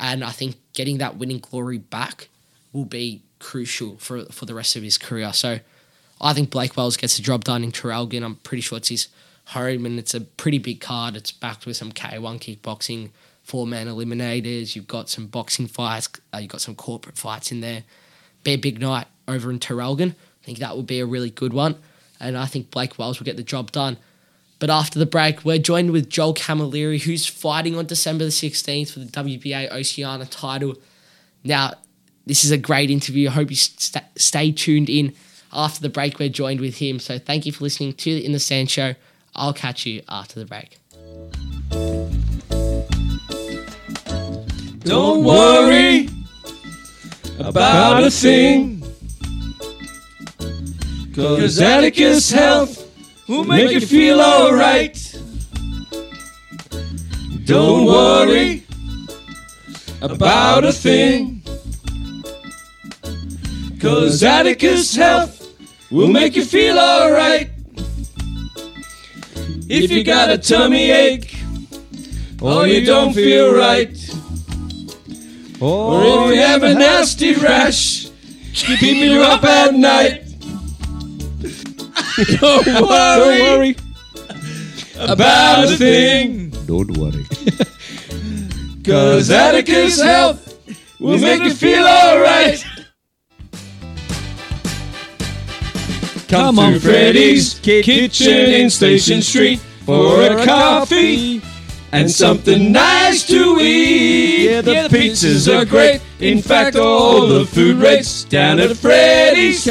And 0.00 0.24
I 0.24 0.30
think 0.30 0.56
getting 0.74 0.98
that 0.98 1.16
winning 1.16 1.38
glory 1.38 1.78
back 1.78 2.28
will 2.72 2.84
be 2.84 3.22
crucial 3.38 3.96
for, 3.98 4.24
for 4.26 4.46
the 4.46 4.54
rest 4.54 4.76
of 4.76 4.82
his 4.82 4.98
career. 4.98 5.32
So 5.32 5.60
I 6.20 6.32
think 6.32 6.50
Blake 6.50 6.76
Wells 6.76 6.96
gets 6.96 7.16
the 7.16 7.22
job 7.22 7.44
done 7.44 7.64
in 7.64 7.72
Traralgon. 7.72 8.24
I'm 8.24 8.36
pretty 8.36 8.62
sure 8.62 8.78
it's 8.78 8.88
his 8.88 9.08
home 9.46 9.84
and 9.84 9.98
it's 9.98 10.14
a 10.14 10.20
pretty 10.20 10.58
big 10.58 10.80
card. 10.80 11.16
It's 11.16 11.32
backed 11.32 11.66
with 11.66 11.76
some 11.76 11.92
K1 11.92 12.40
kickboxing, 12.40 13.10
four 13.42 13.66
man 13.66 13.88
eliminators. 13.88 14.76
You've 14.76 14.86
got 14.86 15.08
some 15.08 15.26
boxing 15.26 15.66
fights. 15.66 16.08
Uh, 16.32 16.38
you've 16.38 16.50
got 16.50 16.60
some 16.60 16.74
corporate 16.74 17.18
fights 17.18 17.50
in 17.52 17.60
there. 17.60 17.82
Be 18.44 18.52
a 18.52 18.56
big 18.56 18.80
night 18.80 19.06
over 19.28 19.50
in 19.50 19.58
Traralgon. 19.58 20.10
I 20.12 20.44
think 20.44 20.58
that 20.58 20.76
would 20.76 20.86
be 20.86 21.00
a 21.00 21.06
really 21.06 21.30
good 21.30 21.52
one. 21.52 21.76
And 22.20 22.36
I 22.36 22.46
think 22.46 22.70
Blake 22.70 22.98
Wells 22.98 23.18
will 23.18 23.24
get 23.24 23.36
the 23.36 23.42
job 23.42 23.72
done. 23.72 23.96
But 24.62 24.70
after 24.70 25.00
the 25.00 25.06
break, 25.06 25.44
we're 25.44 25.58
joined 25.58 25.90
with 25.90 26.08
Joel 26.08 26.34
Camilleri, 26.34 27.02
who's 27.02 27.26
fighting 27.26 27.76
on 27.76 27.86
December 27.86 28.22
the 28.22 28.30
16th 28.30 28.92
for 28.92 29.00
the 29.00 29.06
WBA 29.06 29.72
Oceania 29.72 30.24
title. 30.26 30.76
Now, 31.42 31.72
this 32.26 32.44
is 32.44 32.52
a 32.52 32.56
great 32.56 32.88
interview. 32.88 33.28
I 33.28 33.32
hope 33.32 33.50
you 33.50 33.56
st- 33.56 34.04
stay 34.14 34.52
tuned 34.52 34.88
in. 34.88 35.14
After 35.52 35.80
the 35.80 35.88
break, 35.88 36.20
we're 36.20 36.28
joined 36.28 36.60
with 36.60 36.76
him. 36.76 37.00
So 37.00 37.18
thank 37.18 37.44
you 37.44 37.50
for 37.50 37.64
listening 37.64 37.94
to 37.94 38.14
the 38.14 38.24
In 38.24 38.30
the 38.30 38.38
Stand 38.38 38.70
show. 38.70 38.94
I'll 39.34 39.52
catch 39.52 39.84
you 39.84 40.00
after 40.08 40.38
the 40.38 40.46
break. 40.46 40.78
Don't 44.84 45.24
worry 45.24 46.08
about 47.40 48.04
a 48.04 48.10
thing. 48.12 48.84
Cause 51.16 51.60
Atticus 51.60 52.30
Health 52.30 52.81
will 53.32 53.44
make 53.44 53.70
you 53.70 53.80
feel 53.80 54.20
alright. 54.20 54.98
Don't 57.44 57.86
worry 57.86 58.62
about 60.02 60.64
a 60.64 60.72
thing. 60.72 61.42
Cause 63.80 64.22
Atticus 64.22 64.94
Health 64.94 65.56
will 65.90 66.08
make 66.08 66.36
you 66.36 66.44
feel 66.44 66.78
alright. 66.78 67.50
If 69.68 69.90
you 69.90 70.04
got 70.04 70.28
a 70.28 70.36
tummy 70.36 70.90
ache, 70.90 71.34
or 72.42 72.66
you 72.66 72.84
don't 72.84 73.14
feel 73.14 73.54
right, 73.54 73.96
or 75.58 76.04
if 76.04 76.34
you 76.34 76.40
have 76.42 76.62
a 76.64 76.74
nasty 76.74 77.32
rash, 77.32 78.10
keeping 78.52 78.96
you 78.96 79.22
up 79.22 79.42
at 79.44 79.74
night. 79.74 80.21
Don't 82.40 82.66
worry, 82.66 83.76
about 84.98 85.64
a 85.64 85.76
thing, 85.76 86.50
Don't 86.66 86.96
worry. 86.98 87.24
cause 88.84 89.30
Atticus 89.30 90.00
Health 90.00 90.58
will 91.00 91.18
make 91.18 91.42
you 91.42 91.54
feel 91.54 91.86
alright. 91.86 92.64
Come 96.28 96.58
on, 96.58 96.78
Freddy's 96.80 97.58
Kitchen 97.60 98.50
in 98.50 98.68
Station 98.68 99.22
Street 99.22 99.58
for 99.86 100.22
a 100.22 100.44
coffee 100.44 101.40
and 101.92 102.10
something 102.10 102.72
nice 102.72 103.26
to 103.26 103.58
eat. 103.60 104.50
Yeah, 104.50 104.60
the 104.60 104.88
pizzas 104.88 105.48
are 105.48 105.64
great. 105.64 106.00
In 106.20 106.42
fact, 106.42 106.76
all 106.76 107.26
the 107.26 107.46
food 107.46 107.76
rates 107.76 108.24
down 108.24 108.60
at 108.60 108.76
Freddy's 108.76 109.64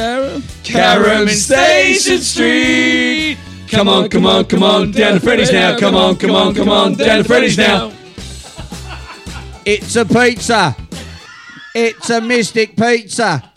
Carrum 0.72 1.28
Station 1.30 2.20
Street. 2.20 3.38
Come 3.70 3.90
on, 3.90 4.10
come 4.10 4.26
on, 4.26 4.46
come 4.46 4.64
on, 4.64 4.92
down 4.92 5.14
to 5.14 5.20
Freddy's 5.20 5.52
now. 5.52 5.78
Come 5.78 5.96
on, 5.96 6.16
come 6.16 6.32
on, 6.32 6.54
come 6.54 6.70
on, 6.70 6.94
down 6.94 7.20
to 7.20 7.24
Freddy's 7.24 7.58
now. 7.58 7.92
It's 9.66 9.96
a 9.96 10.06
pizza. 10.06 10.76
It's 11.76 12.10
a 12.10 12.22
Mystic 12.22 12.76
Pizza. 12.76 13.51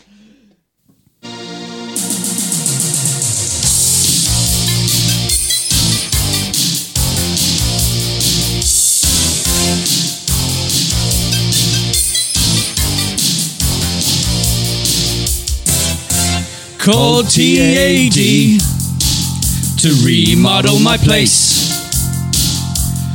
Called 16.85 17.25
TAD 17.31 18.13
to 18.13 19.89
remodel 20.05 20.77
my 20.77 20.97
place. 20.97 21.33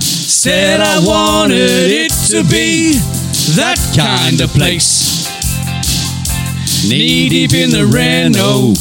Said 0.02 0.80
I 0.80 0.98
wanted 1.06 1.86
it 1.86 2.10
to 2.30 2.42
be 2.50 2.94
that 3.54 3.78
kind 3.96 4.40
of 4.40 4.50
place. 4.50 5.30
Knee 6.88 7.28
deep 7.28 7.52
in 7.52 7.70
the 7.70 7.86
Renault, 7.86 8.74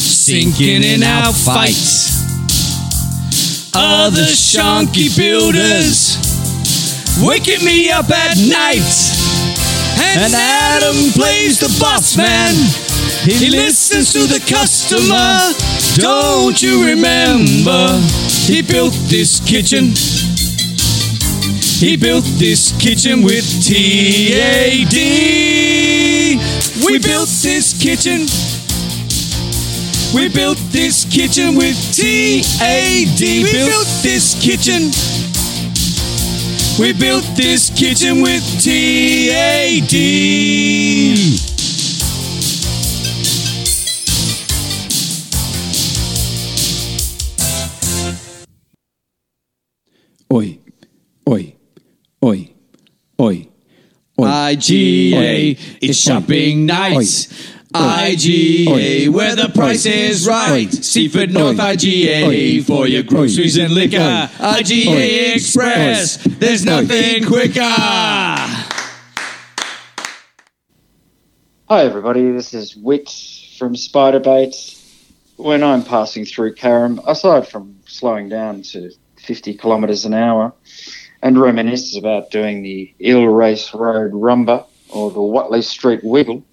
sinking 0.00 0.82
in 0.82 1.04
our 1.04 1.32
fights. 1.32 2.26
Other 3.72 4.26
shonky 4.34 5.16
builders 5.16 6.18
waking 7.22 7.64
me 7.64 7.88
up 7.88 8.10
at 8.10 8.36
night. 8.36 8.82
And 10.16 10.34
Adam 10.34 11.12
plays 11.12 11.60
the 11.60 11.68
boss 11.78 12.16
man. 12.16 12.89
He 13.22 13.50
listens 13.50 14.12
to 14.14 14.20
the 14.20 14.40
customer. 14.40 15.52
Don't 15.96 16.62
you 16.62 16.86
remember? 16.86 18.00
He 18.46 18.62
built 18.62 18.94
this 19.08 19.40
kitchen. 19.40 19.92
He 21.80 21.96
built 21.98 22.24
this 22.38 22.72
kitchen 22.80 23.22
with 23.22 23.44
TAD. 23.62 24.94
We 26.82 26.98
built 26.98 27.28
this 27.42 27.74
kitchen. 27.78 28.26
We 30.14 30.28
built 30.28 30.58
this 30.72 31.04
kitchen 31.04 31.56
with 31.56 31.76
TAD. 31.92 33.20
We 33.20 33.44
built 33.52 33.88
this 34.02 34.34
kitchen. 34.40 34.90
We 36.80 36.94
built 36.94 37.24
this 37.36 37.68
kitchen 37.68 38.22
with 38.22 38.42
TAD. 38.64 39.94
IGA, 54.50 55.78
it's 55.80 55.98
shopping 55.98 56.66
nights. 56.66 57.28
IGA, 57.72 59.08
where 59.10 59.36
the 59.36 59.48
price 59.54 59.86
is 59.86 60.26
right. 60.26 60.68
Seaford 60.72 61.32
North 61.32 61.58
IGA 61.58 62.64
for 62.64 62.88
your 62.88 63.04
groceries 63.04 63.56
and 63.56 63.72
liquor. 63.72 63.96
IGA 63.96 65.36
Express, 65.36 66.16
there's 66.24 66.64
nothing 66.64 67.24
quicker. 67.26 67.60
Hi, 71.68 71.84
everybody. 71.84 72.32
This 72.32 72.52
is 72.52 72.74
Whit 72.74 73.08
from 73.56 73.76
Spiderbait. 73.76 74.78
When 75.36 75.62
I'm 75.62 75.84
passing 75.84 76.24
through 76.24 76.56
Carrum, 76.56 77.00
aside 77.06 77.46
from 77.46 77.76
slowing 77.86 78.28
down 78.28 78.62
to 78.62 78.90
50 79.18 79.54
kilometres 79.54 80.04
an 80.04 80.14
hour 80.14 80.52
and 81.22 81.40
reminisce 81.40 81.96
about 81.96 82.30
doing 82.30 82.62
the 82.62 82.94
Eel 83.00 83.26
Race 83.26 83.74
Road 83.74 84.12
Rumba, 84.12 84.64
or 84.88 85.10
the 85.10 85.22
Watley 85.22 85.62
Street 85.62 86.00
Wiggle, 86.02 86.44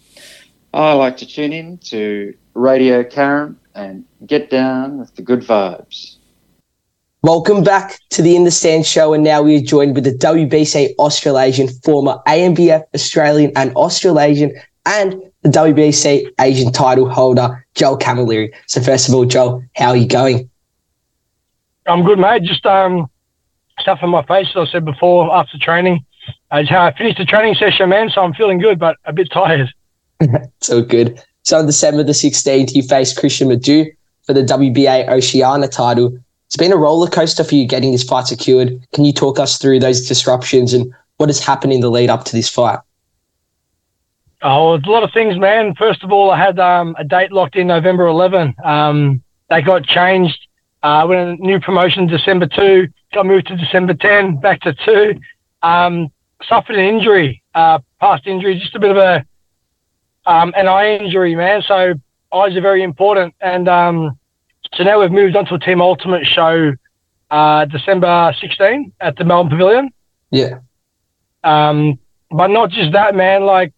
I 0.74 0.94
like 0.94 1.18
to 1.18 1.26
tune 1.26 1.54
in 1.54 1.78
to 1.90 2.36
Radio 2.54 3.04
Karen 3.04 3.58
and 3.74 4.06
get 4.26 4.50
down 4.50 5.00
with 5.00 5.16
the 5.16 5.22
good 5.22 5.42
vibes. 5.42 6.18
Welcome 7.24 7.64
back 7.64 8.00
to 8.12 8.22
the 8.22 8.36
In 8.36 8.44
the 8.44 8.52
Stand 8.52 8.86
show, 8.86 9.14
and 9.14 9.24
now 9.24 9.42
we 9.42 9.58
are 9.58 9.62
joined 9.62 9.96
with 9.96 10.04
the 10.04 10.14
WBC 10.14 10.96
Australasian, 11.00 11.68
former 11.84 12.20
ANBF 12.28 12.84
Australian 12.94 13.52
and 13.56 13.74
Australasian, 13.76 14.54
and 14.86 15.16
the 15.42 15.50
WBC 15.50 16.32
Asian 16.40 16.72
title 16.72 17.10
holder, 17.10 17.66
Joel 17.76 17.98
Camilleri. 17.98 18.54
So, 18.68 18.82
first 18.82 19.10
of 19.10 19.16
all, 19.16 19.26
Joel, 19.26 19.64
how 19.76 19.90
are 19.90 19.98
you 19.98 20.08
going? 20.08 20.50
I'm 21.88 22.04
good, 22.04 22.20
mate. 22.20 22.44
Just 22.44 22.66
um, 22.66 23.10
stuff 23.88 24.00
on 24.04 24.10
my 24.10 24.24
face, 24.24 24.48
as 24.56 24.68
I 24.68 24.72
said 24.72 24.86
before, 24.86 25.34
after 25.34 25.58
training. 25.58 26.06
Uh, 26.52 26.64
I 26.70 26.94
finished 26.98 27.18
the 27.18 27.26
training 27.26 27.56
session, 27.56 27.90
man, 27.90 28.10
so 28.10 28.22
I'm 28.22 28.34
feeling 28.34 28.60
good, 28.60 28.80
but 28.80 28.98
a 29.06 29.14
bit 29.14 29.32
tired. 29.32 29.74
so 30.62 30.82
good. 30.82 31.24
So, 31.44 31.58
on 31.60 31.66
December 31.66 32.04
the 32.04 32.12
16th, 32.12 32.76
you 32.76 32.84
faced 32.84 33.18
Christian 33.18 33.48
Madu 33.48 33.86
for 34.26 34.34
the 34.34 34.44
WBA 34.44 35.08
Oceania 35.08 35.70
title 35.70 36.18
it's 36.48 36.56
been 36.56 36.72
a 36.72 36.78
roller 36.78 37.10
coaster 37.10 37.44
for 37.44 37.56
you 37.56 37.68
getting 37.68 37.92
this 37.92 38.04
fight 38.04 38.28
secured. 38.28 38.82
Can 38.94 39.04
you 39.04 39.12
talk 39.12 39.38
us 39.38 39.58
through 39.58 39.80
those 39.80 40.08
disruptions 40.08 40.74
and 40.74 40.94
what 41.18 41.28
has 41.28 41.44
happened 41.44 41.74
in 41.74 41.82
the 41.82 41.92
lead 41.92 42.10
up 42.10 42.24
to 42.26 42.32
this 42.32 42.48
fight? 42.48 42.80
Oh, 44.42 44.76
a 44.76 44.80
lot 44.86 45.04
of 45.04 45.12
things, 45.12 45.38
man. 45.38 45.76
First 45.76 46.04
of 46.04 46.12
all, 46.14 46.32
I 46.32 46.38
had 46.38 46.58
um, 46.58 46.96
a 46.98 47.04
date 47.04 47.34
locked 47.34 47.58
in 47.58 47.68
November 47.68 48.08
11. 48.08 48.56
Um, 48.64 49.22
they 49.50 49.62
got 49.62 49.84
changed. 49.84 50.40
I 50.84 51.02
uh, 51.02 51.08
went 51.08 51.40
a 51.40 51.44
new 51.44 51.60
promotion 51.60 52.08
December 52.08 52.48
2, 52.48 52.88
got 53.14 53.26
moved 53.26 53.48
to 53.48 53.58
December 53.58 53.94
10, 53.94 54.38
back 54.38 54.62
to 54.62 54.74
2. 54.74 55.20
Um, 55.64 56.10
suffered 56.48 56.76
an 56.76 56.86
injury, 56.86 57.44
uh, 57.56 57.80
past 58.00 58.28
injury, 58.28 58.60
just 58.60 58.76
a 58.76 58.80
bit 58.80 58.92
of 58.92 58.98
a 58.98 59.26
um, 60.26 60.54
an 60.58 60.68
eye 60.68 60.98
injury, 60.98 61.36
man. 61.36 61.64
So 61.66 61.94
eyes 62.34 62.56
are 62.56 62.62
very 62.62 62.84
important. 62.84 63.34
And 63.40 63.68
um, 63.70 64.20
so 64.74 64.84
now 64.84 65.00
we've 65.00 65.12
moved 65.12 65.36
on 65.36 65.46
to 65.46 65.56
a 65.56 65.60
Team 65.60 65.82
Ultimate 65.82 66.26
show 66.26 66.74
uh, 67.32 67.66
December 67.66 68.36
16 68.40 68.94
at 69.00 69.16
the 69.16 69.24
Melbourne 69.24 69.52
Pavilion. 69.52 69.90
Yeah. 70.32 70.60
Um, 71.44 72.00
but 72.30 72.48
not 72.48 72.70
just 72.70 72.92
that, 72.92 73.16
man. 73.16 73.44
Like, 73.44 73.74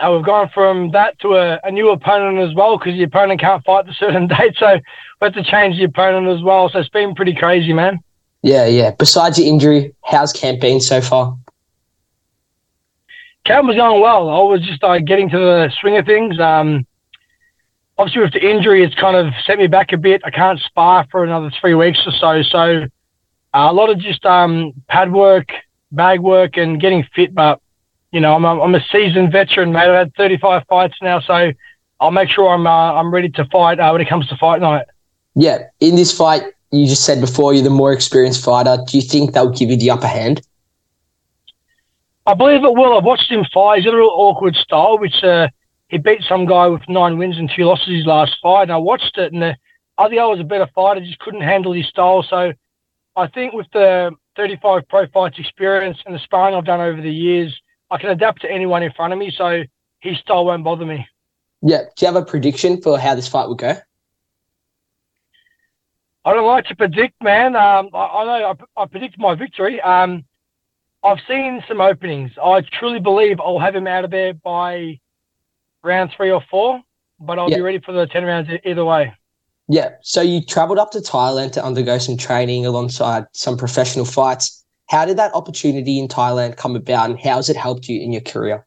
uh, 0.00 0.12
we've 0.12 0.24
gone 0.24 0.50
from 0.52 0.90
that 0.92 1.18
to 1.20 1.34
a, 1.34 1.60
a 1.64 1.70
new 1.70 1.90
opponent 1.90 2.38
as 2.38 2.54
well 2.54 2.78
because 2.78 2.94
the 2.94 3.02
opponent 3.02 3.40
can't 3.40 3.64
fight 3.64 3.86
the 3.86 3.92
certain 3.98 4.26
date. 4.26 4.56
So 4.58 4.74
we 4.74 5.24
have 5.24 5.34
to 5.34 5.44
change 5.44 5.76
the 5.76 5.84
opponent 5.84 6.28
as 6.28 6.42
well. 6.42 6.68
So 6.68 6.78
it's 6.78 6.88
been 6.88 7.14
pretty 7.14 7.34
crazy, 7.34 7.72
man. 7.72 8.00
Yeah, 8.42 8.66
yeah. 8.66 8.92
Besides 8.92 9.36
the 9.36 9.46
injury, 9.46 9.94
how's 10.04 10.32
camp 10.32 10.60
been 10.60 10.80
so 10.80 11.00
far? 11.00 11.36
Camp 13.44 13.66
was 13.66 13.76
going 13.76 14.00
well. 14.00 14.28
I 14.28 14.42
was 14.42 14.62
just 14.62 14.82
uh, 14.82 14.98
getting 14.98 15.28
to 15.30 15.38
the 15.38 15.72
swing 15.80 15.96
of 15.96 16.06
things. 16.06 16.38
Um, 16.38 16.86
obviously 18.00 18.22
with 18.22 18.32
the 18.32 18.48
injury, 18.48 18.82
it's 18.82 18.94
kind 18.94 19.16
of 19.16 19.32
set 19.44 19.58
me 19.58 19.66
back 19.66 19.92
a 19.92 19.98
bit. 19.98 20.22
I 20.24 20.30
can't 20.30 20.58
spar 20.60 21.06
for 21.10 21.22
another 21.22 21.50
three 21.60 21.74
weeks 21.74 22.00
or 22.06 22.12
so. 22.12 22.42
So 22.42 22.82
uh, 23.52 23.68
a 23.70 23.72
lot 23.72 23.90
of 23.90 23.98
just 23.98 24.24
um, 24.24 24.72
pad 24.88 25.12
work, 25.12 25.48
bag 25.92 26.20
work, 26.20 26.56
and 26.56 26.80
getting 26.80 27.04
fit. 27.14 27.34
But 27.34 27.60
you 28.12 28.20
know, 28.20 28.34
I'm 28.34 28.44
a, 28.44 28.60
I'm 28.60 28.74
a 28.74 28.84
seasoned 28.90 29.32
veteran, 29.32 29.72
mate. 29.72 29.88
I've 29.88 29.94
had 29.94 30.14
35 30.16 30.64
fights 30.68 30.96
now, 31.00 31.20
so 31.20 31.52
I'll 32.00 32.10
make 32.10 32.28
sure 32.28 32.48
I'm 32.48 32.66
uh, 32.66 32.94
I'm 32.94 33.12
ready 33.12 33.28
to 33.30 33.44
fight 33.46 33.78
uh, 33.78 33.90
when 33.90 34.00
it 34.00 34.08
comes 34.08 34.26
to 34.28 34.36
fight 34.36 34.60
night. 34.60 34.86
Yeah, 35.34 35.68
in 35.78 35.96
this 35.96 36.16
fight, 36.16 36.42
you 36.72 36.86
just 36.86 37.04
said 37.04 37.20
before 37.20 37.54
you're 37.54 37.62
the 37.62 37.70
more 37.70 37.92
experienced 37.92 38.44
fighter. 38.44 38.78
Do 38.86 38.96
you 38.96 39.02
think 39.02 39.32
they'll 39.32 39.50
give 39.50 39.70
you 39.70 39.76
the 39.76 39.90
upper 39.90 40.06
hand? 40.06 40.42
I 42.26 42.34
believe 42.34 42.64
it 42.64 42.74
will. 42.74 42.96
I've 42.96 43.04
watched 43.04 43.30
him 43.30 43.44
fight. 43.52 43.78
He's 43.78 43.84
got 43.86 43.94
a 43.94 43.98
real 43.98 44.12
awkward 44.12 44.54
style, 44.56 44.98
which 44.98 45.22
uh, 45.22 45.48
he 45.88 45.98
beat 45.98 46.22
some 46.28 46.46
guy 46.46 46.66
with 46.66 46.82
nine 46.88 47.18
wins 47.18 47.38
and 47.38 47.50
two 47.54 47.64
losses 47.64 47.88
his 47.88 48.06
last 48.06 48.36
fight. 48.42 48.64
And 48.64 48.72
I 48.72 48.76
watched 48.76 49.16
it, 49.18 49.32
and 49.32 49.42
the, 49.42 49.56
I 49.98 50.08
think 50.08 50.20
I 50.20 50.26
was 50.26 50.40
a 50.40 50.44
better 50.44 50.68
fighter, 50.74 51.00
just 51.00 51.18
couldn't 51.18 51.42
handle 51.42 51.72
his 51.72 51.86
style. 51.86 52.22
So 52.22 52.52
I 53.16 53.26
think 53.28 53.52
with 53.52 53.66
the 53.72 54.12
35 54.36 54.88
pro 54.88 55.06
fights 55.08 55.38
experience 55.38 55.98
and 56.06 56.14
the 56.14 56.18
sparring 56.20 56.54
I've 56.54 56.64
done 56.64 56.80
over 56.80 57.00
the 57.00 57.12
years, 57.12 57.58
I 57.90 57.98
can 57.98 58.10
adapt 58.10 58.42
to 58.42 58.50
anyone 58.50 58.82
in 58.82 58.92
front 58.92 59.12
of 59.12 59.18
me. 59.18 59.32
So 59.36 59.62
his 60.00 60.18
style 60.18 60.44
won't 60.44 60.64
bother 60.64 60.86
me. 60.86 61.06
Yeah. 61.62 61.82
Do 61.96 62.06
you 62.06 62.12
have 62.12 62.22
a 62.22 62.24
prediction 62.24 62.80
for 62.80 62.98
how 62.98 63.14
this 63.14 63.28
fight 63.28 63.46
will 63.46 63.54
go? 63.54 63.76
I 66.24 66.34
don't 66.34 66.46
like 66.46 66.66
to 66.66 66.76
predict, 66.76 67.22
man. 67.22 67.56
Um, 67.56 67.88
I, 67.94 67.98
I, 67.98 68.24
know 68.24 68.56
I, 68.76 68.82
I, 68.82 68.86
predict 68.86 69.18
my 69.18 69.34
victory. 69.34 69.80
Um, 69.80 70.24
I've 71.02 71.18
seen 71.26 71.62
some 71.66 71.80
openings. 71.80 72.32
I 72.42 72.60
truly 72.60 73.00
believe 73.00 73.40
I'll 73.40 73.58
have 73.58 73.74
him 73.74 73.86
out 73.86 74.04
of 74.04 74.10
there 74.10 74.34
by 74.34 75.00
round 75.82 76.12
three 76.14 76.30
or 76.30 76.42
four, 76.50 76.82
but 77.18 77.38
I'll 77.38 77.48
be 77.48 77.60
ready 77.62 77.80
for 77.80 77.92
the 77.92 78.06
10 78.06 78.24
rounds 78.24 78.50
either 78.64 78.84
way. 78.84 79.14
Yeah. 79.68 79.92
So 80.02 80.20
you 80.20 80.44
traveled 80.44 80.78
up 80.78 80.90
to 80.90 80.98
Thailand 80.98 81.52
to 81.52 81.64
undergo 81.64 81.96
some 81.96 82.18
training 82.18 82.66
alongside 82.66 83.24
some 83.32 83.56
professional 83.56 84.04
fights. 84.04 84.64
How 84.90 85.04
did 85.04 85.18
that 85.18 85.32
opportunity 85.34 86.00
in 86.00 86.08
Thailand 86.08 86.56
come 86.56 86.74
about 86.74 87.10
and 87.10 87.18
how 87.18 87.36
has 87.36 87.48
it 87.48 87.56
helped 87.56 87.88
you 87.88 88.00
in 88.00 88.10
your 88.12 88.22
career? 88.22 88.66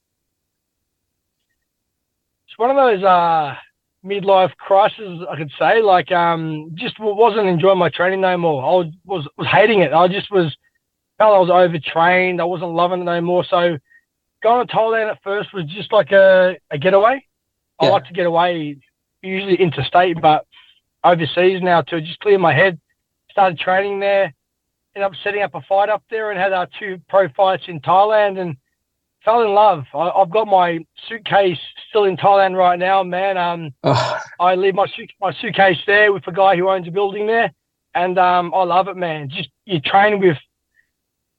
It's 2.48 2.58
one 2.58 2.70
of 2.70 2.78
those 2.78 3.04
uh, 3.04 3.56
midlife 4.06 4.56
crises, 4.56 5.22
I 5.30 5.36
could 5.36 5.52
say. 5.60 5.82
Like, 5.82 6.14
um, 6.14 6.72
just 6.76 6.98
wasn't 6.98 7.48
enjoying 7.48 7.78
my 7.78 7.90
training 7.90 8.22
no 8.22 8.38
more. 8.38 8.64
I 8.64 8.90
was, 9.04 9.28
was, 9.36 9.48
hating 9.48 9.82
it. 9.82 9.92
I 9.92 10.08
just 10.08 10.32
was, 10.32 10.56
felt 11.18 11.36
I 11.36 11.40
was 11.40 11.50
overtrained. 11.50 12.40
I 12.40 12.46
wasn't 12.46 12.72
loving 12.72 13.02
it 13.02 13.06
no 13.06 13.20
more. 13.20 13.44
So, 13.44 13.78
going 14.42 14.66
to 14.66 14.74
Thailand 14.74 15.12
at 15.12 15.24
first 15.24 15.54
was 15.54 15.66
just 15.66 15.92
like 15.92 16.14
a, 16.14 16.56
a 16.72 16.78
getaway. 16.78 17.26
Yeah. 17.82 17.90
I 17.90 17.92
like 17.92 18.06
to 18.06 18.14
get 18.14 18.28
away, 18.28 18.78
usually 19.22 19.56
interstate, 19.56 20.22
but 20.22 20.46
overseas 21.04 21.62
now 21.62 21.82
to 21.82 22.00
just 22.00 22.20
clear 22.22 22.40
my 22.40 22.54
head. 22.54 22.80
Started 23.32 23.60
training 23.60 24.00
there, 24.00 24.34
ended 24.96 25.06
up 25.06 25.14
setting 25.24 25.42
up 25.42 25.56
a 25.56 25.62
fight 25.62 25.90
up 25.90 26.04
there, 26.10 26.32
and 26.32 26.40
had 26.40 26.54
our 26.54 26.68
two 26.80 27.00
pro 27.10 27.30
fights 27.30 27.64
in 27.68 27.80
Thailand, 27.82 28.40
and 28.40 28.58
fell 29.24 29.42
in 29.42 29.54
love. 29.54 29.86
I, 29.94 30.12
have 30.20 30.30
got 30.30 30.48
my 30.48 30.80
suitcase 31.08 31.60
still 31.90 32.06
in 32.06 32.18
Thailand 32.18 32.58
right 32.58 32.78
now, 32.78 33.04
man. 33.04 33.38
Um, 33.38 33.74
oh. 33.84 34.20
I 34.40 34.56
leave 34.56 34.76
my 34.76 34.88
my 35.22 35.34
suitcase 35.34 35.80
there 35.86 36.14
with 36.14 36.28
a 36.28 36.32
guy 36.32 36.56
who 36.56 36.70
owns 36.70 36.88
a 36.88 36.92
building 36.92 37.28
there, 37.28 37.52
and 37.96 38.18
um, 38.18 38.54
I 38.54 38.64
love 38.64 38.88
it, 38.88 38.98
man. 38.98 39.30
Just 39.30 39.50
you 39.66 39.80
train 39.80 40.20
with 40.20 40.38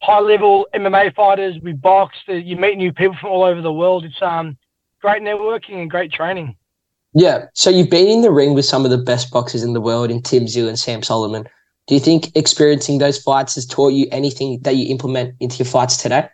high 0.03 0.21
level 0.21 0.67
MMA 0.75 1.15
fighters. 1.15 1.57
We 1.63 1.73
box. 1.73 2.17
You 2.27 2.57
meet 2.57 2.77
new 2.77 2.93
people 2.93 3.17
from 3.21 3.31
all 3.31 3.45
over 3.45 3.61
the 3.61 3.73
world. 3.73 4.05
It's 4.05 4.21
um 4.23 4.57
great 5.01 5.23
networking 5.23 5.81
and 5.81 5.91
great 5.91 6.13
training. 6.13 6.57
Yeah. 7.15 7.47
So 7.55 7.71
you've 7.71 7.91
been 7.91 8.09
in 8.09 8.23
the 8.23 8.33
ring 8.33 8.55
with 8.55 8.65
some 8.65 8.85
of 8.85 8.91
the 8.91 8.99
best 8.99 9.31
boxers 9.31 9.63
in 9.63 9.73
the 9.73 9.81
world, 9.81 10.11
in 10.11 10.21
Tim 10.21 10.47
Tszyu 10.47 10.69
and 10.69 10.79
Sam 10.79 11.01
Soliman. 11.01 11.47
Do 11.87 11.95
you 11.95 12.01
think 12.01 12.35
experiencing 12.35 12.99
those 12.99 13.23
fights 13.23 13.57
has 13.57 13.67
taught 13.67 13.93
you 13.93 14.07
anything 14.11 14.61
that 14.63 14.77
you 14.77 14.89
implement 14.89 15.35
into 15.41 15.59
your 15.59 15.67
fights 15.67 15.99
today? 15.99 16.29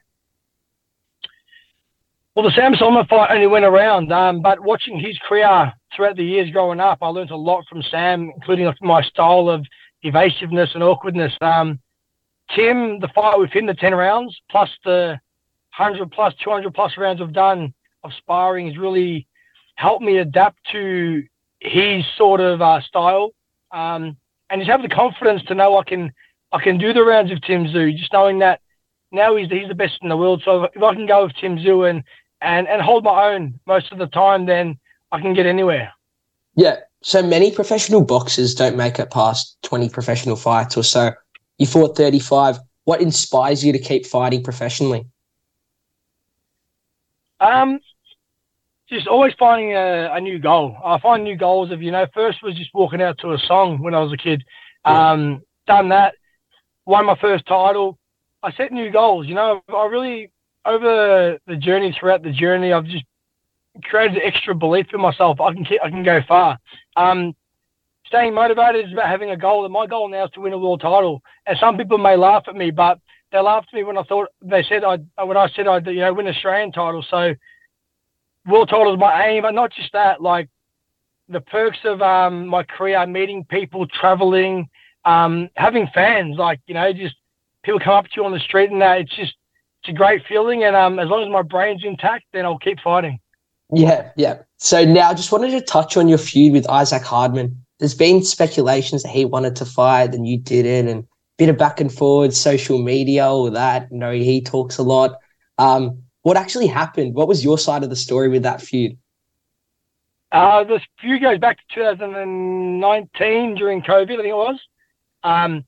Well, 2.35 2.45
the 2.45 2.53
Sam 2.53 2.75
Soliman 2.75 3.09
fight 3.09 3.33
only 3.33 3.49
went 3.49 3.65
around, 3.65 4.13
um, 4.13 4.41
but 4.41 4.61
watching 4.61 5.01
his 5.01 5.19
career 5.29 5.73
throughout 5.95 6.17
the 6.17 6.25
years 6.25 6.51
growing 6.51 6.79
up, 6.79 6.99
I 7.03 7.09
learned 7.09 7.33
a 7.33 7.37
lot 7.37 7.65
from 7.69 7.83
Sam, 7.83 8.31
including 8.35 8.73
my 8.81 9.03
style 9.03 9.49
of 9.49 9.67
evasiveness 10.03 10.71
and 10.75 10.83
awkwardness. 10.83 11.33
Um, 11.41 11.81
Tim, 12.55 13.01
the 13.01 13.09
fight 13.09 13.39
with 13.39 13.51
him, 13.51 13.67
the 13.67 13.75
10 13.75 13.95
rounds, 13.95 14.41
plus 14.49 14.71
the 14.85 15.21
100 15.77 16.11
plus, 16.13 16.33
200 16.43 16.73
plus 16.73 16.97
rounds 16.97 17.21
I've 17.21 17.33
done 17.33 17.75
of 18.05 18.13
sparring 18.19 18.69
has 18.69 18.79
really 18.79 19.27
helped 19.75 20.03
me 20.03 20.19
adapt 20.19 20.59
to 20.73 21.25
his 21.59 22.05
sort 22.17 22.41
of 22.41 22.63
uh, 22.63 22.81
style. 22.83 23.31
Um, 23.73 24.17
and 24.51 24.61
just 24.61 24.71
have 24.71 24.83
the 24.83 24.89
confidence 24.89 25.43
to 25.45 25.55
know 25.55 25.79
I 25.79 25.85
can 25.85 26.13
I 26.53 26.61
can 26.61 26.79
do 26.79 26.93
the 26.93 27.05
rounds 27.05 27.31
of 27.31 27.41
Tim 27.43 27.65
Tszyu, 27.67 27.97
just 27.97 28.13
knowing 28.13 28.41
that 28.41 28.61
now 29.13 29.37
he's 29.37 29.49
he's 29.49 29.69
the 29.69 29.75
best 29.75 29.99
in 30.03 30.09
the 30.09 30.17
world. 30.17 30.43
So 30.45 30.65
if 30.65 30.83
I 30.83 30.95
can 30.95 31.07
go 31.07 31.25
with 31.25 31.37
Tim 31.37 31.57
Tszyu 31.57 31.89
and, 31.89 32.03
and, 32.41 32.69
and 32.69 32.83
hold 32.83 33.05
my 33.05 33.33
own 33.33 33.59
most 33.67 33.93
of 33.93 33.99
the 33.99 34.07
time, 34.07 34.47
then 34.47 34.79
I 35.13 35.21
can 35.21 35.35
get 35.35 35.47
anywhere. 35.47 35.93
Yeah. 36.57 36.77
So 37.03 37.23
many 37.23 37.51
professional 37.51 38.03
boxers 38.03 38.55
don't 38.55 38.77
make 38.77 38.99
it 38.99 39.11
past 39.11 39.57
20 39.63 39.89
professional 39.89 40.37
fights 40.37 40.77
or 40.77 40.83
so. 40.83 41.13
You 41.59 41.67
fought 41.67 41.97
35. 41.97 42.59
What 42.85 43.01
inspires 43.01 43.65
you 43.65 43.73
to 43.73 43.79
keep 43.79 44.05
fighting 44.05 44.43
professionally? 44.43 45.07
Um, 47.41 47.81
just 48.91 49.07
always 49.07 49.33
finding 49.39 49.73
a, 49.73 50.11
a, 50.13 50.21
new 50.21 50.39
goal. 50.39 50.77
I 50.85 50.99
find 50.99 51.23
new 51.23 51.37
goals 51.37 51.71
of, 51.71 51.81
you 51.81 51.91
know, 51.91 52.07
first 52.13 52.43
was 52.43 52.57
just 52.57 52.71
walking 52.75 53.01
out 53.01 53.19
to 53.19 53.33
a 53.33 53.39
song 53.39 53.79
when 53.81 53.95
I 53.95 54.01
was 54.01 54.13
a 54.13 54.17
kid. 54.17 54.43
Um, 54.85 55.43
done 55.67 55.91
that, 55.91 56.15
won 56.87 57.07
my 57.07 57.17
first 57.21 57.47
title. 57.47 57.99
I 58.43 58.53
set 58.53 58.73
new 58.73 58.91
goals, 58.91 59.27
you 59.27 59.35
know, 59.35 59.63
I 59.69 59.87
really, 59.87 60.31
over 60.65 61.39
the 61.47 61.57
journey, 61.57 61.95
throughout 61.99 62.23
the 62.23 62.33
journey, 62.33 62.73
I've 62.73 62.87
just 62.87 63.05
created 63.85 64.21
extra 64.25 64.55
belief 64.55 64.87
in 64.93 65.01
myself. 65.01 65.41
I 65.41 65.53
can 65.53 65.65
keep, 65.65 65.81
I 65.83 65.91
can 65.91 66.03
go 66.03 66.21
far. 66.27 66.59
Um, 66.97 67.35
staying 68.07 68.35
motivated 68.35 68.87
is 68.87 68.93
about 68.93 69.09
having 69.09 69.31
a 69.31 69.37
goal. 69.37 69.65
And 69.65 69.73
my 69.73 69.87
goal 69.87 70.09
now 70.09 70.25
is 70.25 70.31
to 70.33 70.41
win 70.41 70.53
a 70.53 70.59
world 70.59 70.81
title. 70.81 71.23
And 71.47 71.57
some 71.59 71.77
people 71.77 71.99
may 71.99 72.17
laugh 72.17 72.45
at 72.49 72.57
me, 72.57 72.71
but 72.71 72.99
they 73.33 73.39
laughed 73.39 73.69
at 73.73 73.77
me 73.77 73.85
when 73.85 73.97
I 73.97 74.03
thought 74.03 74.29
they 74.43 74.65
said 74.65 74.83
I 74.85 74.99
when 75.23 75.37
I 75.37 75.49
said 75.55 75.69
I'd 75.69 75.87
you 75.87 76.01
know 76.01 76.13
win 76.13 76.27
Australian 76.27 76.73
title. 76.73 77.05
So 77.09 77.35
world 78.51 78.69
title 78.69 78.93
is 78.93 78.99
my 78.99 79.27
aim, 79.27 79.43
but 79.43 79.55
not 79.55 79.73
just 79.73 79.93
that. 79.93 80.21
Like 80.21 80.49
the 81.29 81.41
perks 81.41 81.79
of 81.85 82.03
um, 82.03 82.47
my 82.47 82.63
career, 82.63 83.07
meeting 83.07 83.45
people, 83.45 83.87
traveling, 83.87 84.69
um, 85.05 85.49
having 85.57 85.89
fans. 85.95 86.37
Like 86.37 86.61
you 86.67 86.75
know, 86.75 86.93
just 86.93 87.17
people 87.63 87.81
come 87.81 87.95
up 87.95 88.07
to 88.07 88.11
you 88.17 88.25
on 88.25 88.33
the 88.33 88.41
street 88.41 88.71
and 88.71 88.81
that. 88.83 89.01
It's 89.01 89.17
just 89.17 89.35
it's 89.83 89.91
a 89.91 89.93
great 89.93 90.23
feeling. 90.27 90.65
And 90.65 90.77
um, 90.77 90.99
as 90.99 91.09
long 91.09 91.23
as 91.23 91.29
my 91.29 91.43
brain's 91.43 91.85
intact, 91.85 92.25
then 92.33 92.45
I'll 92.45 92.59
keep 92.59 92.81
fighting. 92.81 93.21
Yeah, 93.73 94.11
yeah. 94.17 94.39
So 94.59 94.85
now, 94.85 95.11
I 95.11 95.15
just 95.15 95.33
wanted 95.33 95.53
to 95.53 95.61
touch 95.61 95.97
on 95.97 96.09
your 96.09 96.19
feud 96.19 96.53
with 96.53 96.69
Isaac 96.69 97.03
Hardman. 97.03 97.65
There's 97.79 97.95
been 97.95 98.23
speculations 98.23 99.03
that 99.05 99.11
he 99.11 99.25
wanted 99.25 99.57
to 99.57 99.65
fight 99.65 100.15
and 100.15 100.27
you 100.27 100.39
didn't, 100.39 100.89
and 100.89 101.07
bit 101.39 101.49
of 101.49 101.57
back 101.57 101.81
and 101.81 101.91
forward, 101.93 102.35
social 102.35 102.83
media, 102.83 103.27
all 103.27 103.51
that. 103.51 103.89
You 103.91 103.99
know, 103.99 104.13
he 104.13 104.43
talks 104.43 104.77
a 104.77 104.83
lot. 104.83 105.19
Um, 105.57 106.03
what 106.23 106.37
actually 106.37 106.67
happened? 106.67 107.15
What 107.15 107.29
was 107.29 107.45
your 107.45 107.59
side 107.59 107.83
of 107.83 107.91
the 107.91 107.97
story 107.97 108.29
with 108.29 108.43
that 108.43 108.61
feud? 108.61 108.97
Uh, 110.33 110.65
this 110.65 110.83
feud 111.01 111.23
goes 111.23 111.39
back 111.39 111.57
to 111.57 111.75
2019 111.75 113.55
during 113.57 113.83
COVID, 113.83 114.03
I 114.03 114.17
think 114.17 114.27
it 114.27 114.35
was. 114.35 114.61
Um, 115.25 115.65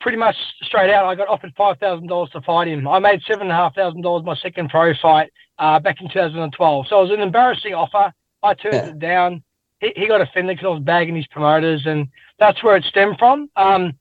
pretty 0.00 0.18
much 0.18 0.36
straight 0.62 0.92
out, 0.92 1.06
I 1.06 1.14
got 1.14 1.28
offered 1.28 1.52
five 1.56 1.78
thousand 1.78 2.08
dollars 2.08 2.30
to 2.30 2.40
fight 2.42 2.68
him. 2.68 2.86
I 2.86 2.98
made 2.98 3.22
seven 3.22 3.42
and 3.42 3.52
a 3.52 3.54
half 3.54 3.74
thousand 3.74 4.02
dollars 4.02 4.24
my 4.24 4.36
second 4.36 4.70
pro 4.70 4.94
fight 5.00 5.32
uh, 5.58 5.80
back 5.80 6.00
in 6.00 6.08
2012. 6.08 6.86
So 6.88 6.98
it 6.98 7.02
was 7.02 7.10
an 7.10 7.20
embarrassing 7.20 7.74
offer. 7.74 8.12
I 8.42 8.54
turned 8.54 8.74
yeah. 8.74 8.86
it 8.86 8.98
down. 8.98 9.42
He, 9.80 9.92
he 9.96 10.06
got 10.06 10.20
offended 10.20 10.56
because 10.56 10.66
I 10.66 10.74
was 10.74 10.82
bagging 10.82 11.16
his 11.16 11.26
promoters, 11.26 11.82
and 11.86 12.08
that's 12.38 12.62
where 12.62 12.76
it 12.76 12.84
stemmed 12.84 13.18
from. 13.18 13.50
Um, 13.56 13.94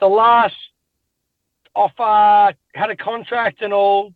the 0.00 0.08
last 0.08 0.56
offer 1.76 2.56
had 2.74 2.90
a 2.90 2.96
contract 2.96 3.62
and 3.62 3.72
all. 3.72 4.12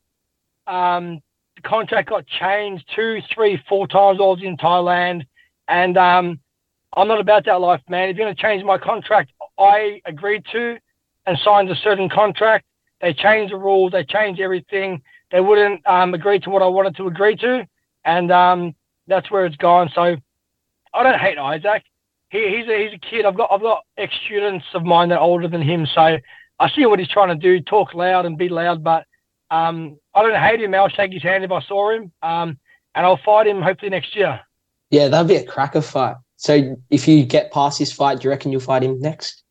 Um, 0.67 1.21
the 1.57 1.63
contract 1.63 2.09
got 2.09 2.27
changed 2.27 2.85
two, 2.97 3.21
three, 3.35 3.63
four 3.69 3.87
times. 3.87 4.19
I 4.21 4.25
was 4.25 4.41
in 4.43 4.57
Thailand, 4.57 5.27
and 5.69 5.97
um, 5.97 6.41
I'm 6.97 7.07
not 7.07 7.21
about 7.21 7.45
that 7.45 7.61
life, 7.61 7.83
man. 7.89 8.09
If 8.09 8.17
you're 8.17 8.27
going 8.27 8.35
to 8.35 8.43
change 8.43 8.65
my 8.65 8.79
contract, 8.79 9.33
I 9.59 10.01
agreed 10.07 10.45
to 10.53 10.79
and 11.27 11.39
signed 11.45 11.71
a 11.71 11.77
certain 11.77 12.09
contract. 12.09 12.65
They 13.01 13.13
changed 13.13 13.53
the 13.53 13.59
rules. 13.59 13.93
They 13.93 14.05
changed 14.05 14.41
everything. 14.41 15.03
They 15.31 15.41
wouldn't 15.41 15.87
um, 15.87 16.15
agree 16.15 16.41
to 16.41 16.51
what 16.51 16.63
I 16.63 16.67
wanted 16.67 16.97
to 16.97 17.07
agree 17.07 17.37
to, 17.37 17.67
and 18.05 18.33
um, 18.33 18.75
that's 19.07 19.31
where 19.31 19.47
it's 19.47 19.57
gone. 19.57 19.91
So 19.95 20.17
I 20.95 21.03
don't 21.03 21.19
hate 21.19 21.39
Isaac. 21.39 21.85
He, 22.31 22.57
he's 22.57 22.69
a 22.69 22.85
he's 22.85 22.95
a 22.95 22.99
kid. 22.99 23.25
I've 23.27 23.37
got 23.37 23.51
I've 23.53 23.61
got 23.61 23.85
ex 23.97 24.13
students 24.27 24.65
of 24.75 24.85
mine 24.85 25.09
that 25.11 25.19
are 25.19 25.25
older 25.25 25.49
than 25.49 25.63
him, 25.63 25.87
so 25.95 26.17
I 26.61 26.71
see 26.71 26.85
what 26.87 26.99
he's 26.99 27.09
trying 27.09 27.29
to 27.29 27.35
do. 27.35 27.61
Talk 27.61 27.95
loud 27.95 28.27
and 28.27 28.37
be 28.37 28.51
loud, 28.51 28.85
but 28.85 29.07
um, 29.51 29.99
I 30.15 30.23
don't 30.23 30.41
hate 30.41 30.61
him. 30.61 30.75
I'll 30.75 30.89
shake 30.91 31.13
his 31.13 31.23
hand 31.23 31.43
if 31.43 31.51
I 31.51 31.63
saw 31.63 31.91
him, 31.91 32.13
um, 32.23 32.59
and 32.95 33.07
I'll 33.07 33.21
fight 33.25 33.47
him 33.47 33.63
hopefully 33.63 33.91
next 33.91 34.15
year. 34.15 34.39
Yeah, 34.91 35.09
that'd 35.09 35.27
be 35.27 35.37
a 35.37 35.45
cracker 35.45 35.81
fight. 35.81 36.17
So 36.37 36.77
if 36.91 37.09
you 37.09 37.25
get 37.25 37.51
past 37.51 37.79
this 37.79 37.93
fight, 37.93 38.21
do 38.21 38.25
you 38.25 38.31
reckon 38.31 38.53
you'll 38.53 38.61
fight 38.61 38.83
him 38.83 39.01
next? 39.01 39.43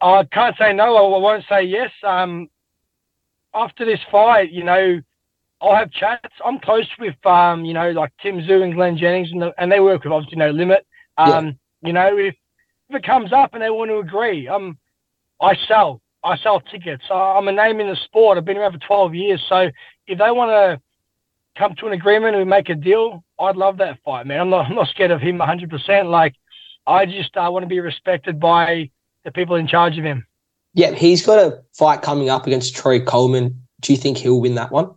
I 0.00 0.24
can't 0.24 0.56
say 0.58 0.72
no. 0.72 1.14
I 1.14 1.18
won't 1.18 1.44
say 1.48 1.62
yes. 1.62 1.90
Um, 2.02 2.48
after 3.54 3.84
this 3.84 4.00
fight, 4.10 4.52
you 4.52 4.64
know, 4.64 5.00
I'll 5.60 5.74
have 5.74 5.90
chats. 5.90 6.34
I'm 6.44 6.58
close 6.60 6.88
with, 6.98 7.14
um, 7.24 7.64
you 7.64 7.72
know, 7.72 7.90
like 7.90 8.12
Tim 8.22 8.40
Tszyu 8.40 8.62
and 8.62 8.74
Glenn 8.74 8.98
Jennings, 8.98 9.32
and, 9.32 9.40
the, 9.40 9.54
and 9.58 9.72
they 9.72 9.80
work 9.80 10.04
with 10.04 10.12
obviously 10.12 10.38
no 10.38 10.50
limit. 10.50 10.86
Um, 11.16 11.46
yeah. 11.46 11.52
You 11.82 11.92
know, 11.92 12.18
if, 12.18 12.34
if 12.88 12.96
it 12.96 13.04
comes 13.04 13.32
up 13.32 13.54
and 13.54 13.62
they 13.62 13.70
want 13.70 13.90
to 13.90 13.98
agree, 13.98 14.48
um, 14.48 14.78
I 15.40 15.56
sell. 15.66 16.00
I 16.22 16.36
sell 16.38 16.60
tickets. 16.60 17.04
I'm 17.10 17.48
a 17.48 17.52
name 17.52 17.80
in 17.80 17.88
the 17.88 17.96
sport. 17.96 18.38
I've 18.38 18.44
been 18.44 18.56
around 18.56 18.72
for 18.72 18.86
12 18.86 19.14
years. 19.14 19.44
So 19.48 19.70
if 20.06 20.18
they 20.18 20.30
want 20.30 20.50
to 20.50 20.80
come 21.56 21.74
to 21.76 21.86
an 21.86 21.92
agreement 21.92 22.36
and 22.36 22.48
make 22.50 22.68
a 22.68 22.74
deal, 22.74 23.24
I'd 23.38 23.56
love 23.56 23.76
that 23.78 23.98
fight, 24.04 24.26
man. 24.26 24.40
I'm 24.40 24.50
not, 24.50 24.66
I'm 24.66 24.74
not 24.74 24.88
scared 24.88 25.10
of 25.10 25.20
him 25.20 25.38
100%. 25.38 26.10
Like, 26.10 26.34
I 26.86 27.06
just 27.06 27.36
uh, 27.36 27.48
want 27.50 27.62
to 27.62 27.68
be 27.68 27.80
respected 27.80 28.40
by 28.40 28.90
the 29.24 29.30
people 29.30 29.56
in 29.56 29.66
charge 29.66 29.98
of 29.98 30.04
him. 30.04 30.26
Yeah, 30.74 30.92
he's 30.92 31.24
got 31.24 31.38
a 31.38 31.62
fight 31.72 32.02
coming 32.02 32.28
up 32.28 32.46
against 32.46 32.76
Troy 32.76 33.00
Coleman. 33.00 33.66
Do 33.80 33.92
you 33.92 33.98
think 33.98 34.18
he'll 34.18 34.40
win 34.40 34.56
that 34.56 34.70
one? 34.70 34.94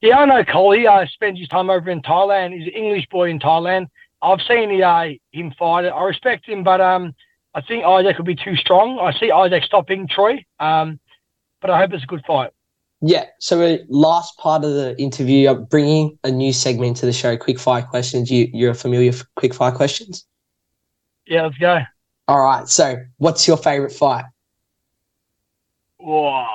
Yeah, 0.00 0.18
I 0.18 0.24
know 0.26 0.44
Cole. 0.44 0.72
He 0.72 0.86
uh, 0.86 1.06
spends 1.06 1.38
his 1.38 1.48
time 1.48 1.70
over 1.70 1.90
in 1.90 2.02
Thailand. 2.02 2.52
He's 2.52 2.66
an 2.66 2.74
English 2.74 3.08
boy 3.08 3.30
in 3.30 3.38
Thailand. 3.38 3.88
I've 4.22 4.40
seen 4.48 4.68
the, 4.70 4.82
uh, 4.82 5.08
him 5.32 5.52
fight. 5.58 5.84
It. 5.84 5.88
I 5.88 6.04
respect 6.04 6.48
him, 6.48 6.64
but 6.64 6.80
um, 6.80 7.14
I 7.54 7.60
think 7.60 7.84
Isaac 7.84 8.18
will 8.18 8.24
be 8.24 8.36
too 8.36 8.56
strong. 8.56 8.98
I 8.98 9.12
see 9.18 9.30
Isaac 9.30 9.64
stopping 9.64 10.08
Troy, 10.08 10.44
um, 10.60 11.00
but 11.60 11.70
I 11.70 11.78
hope 11.78 11.92
it's 11.92 12.04
a 12.04 12.06
good 12.06 12.24
fight. 12.26 12.50
Yeah. 13.00 13.26
So, 13.40 13.78
last 13.88 14.36
part 14.38 14.64
of 14.64 14.72
the 14.72 14.98
interview, 14.98 15.50
I'm 15.50 15.64
bringing 15.64 16.18
a 16.24 16.30
new 16.30 16.52
segment 16.52 16.96
to 16.98 17.06
the 17.06 17.12
show. 17.12 17.36
Quick 17.36 17.58
fire 17.58 17.82
questions. 17.82 18.30
You 18.30 18.48
you're 18.52 18.74
familiar 18.74 19.10
with 19.10 19.34
quick 19.36 19.54
fire 19.54 19.72
questions? 19.72 20.26
Yeah, 21.26 21.44
let's 21.44 21.58
go. 21.58 21.80
All 22.28 22.42
right. 22.42 22.66
So, 22.68 22.96
what's 23.18 23.46
your 23.46 23.56
favorite 23.56 23.92
fight? 23.92 24.24
Whoa. 25.98 26.46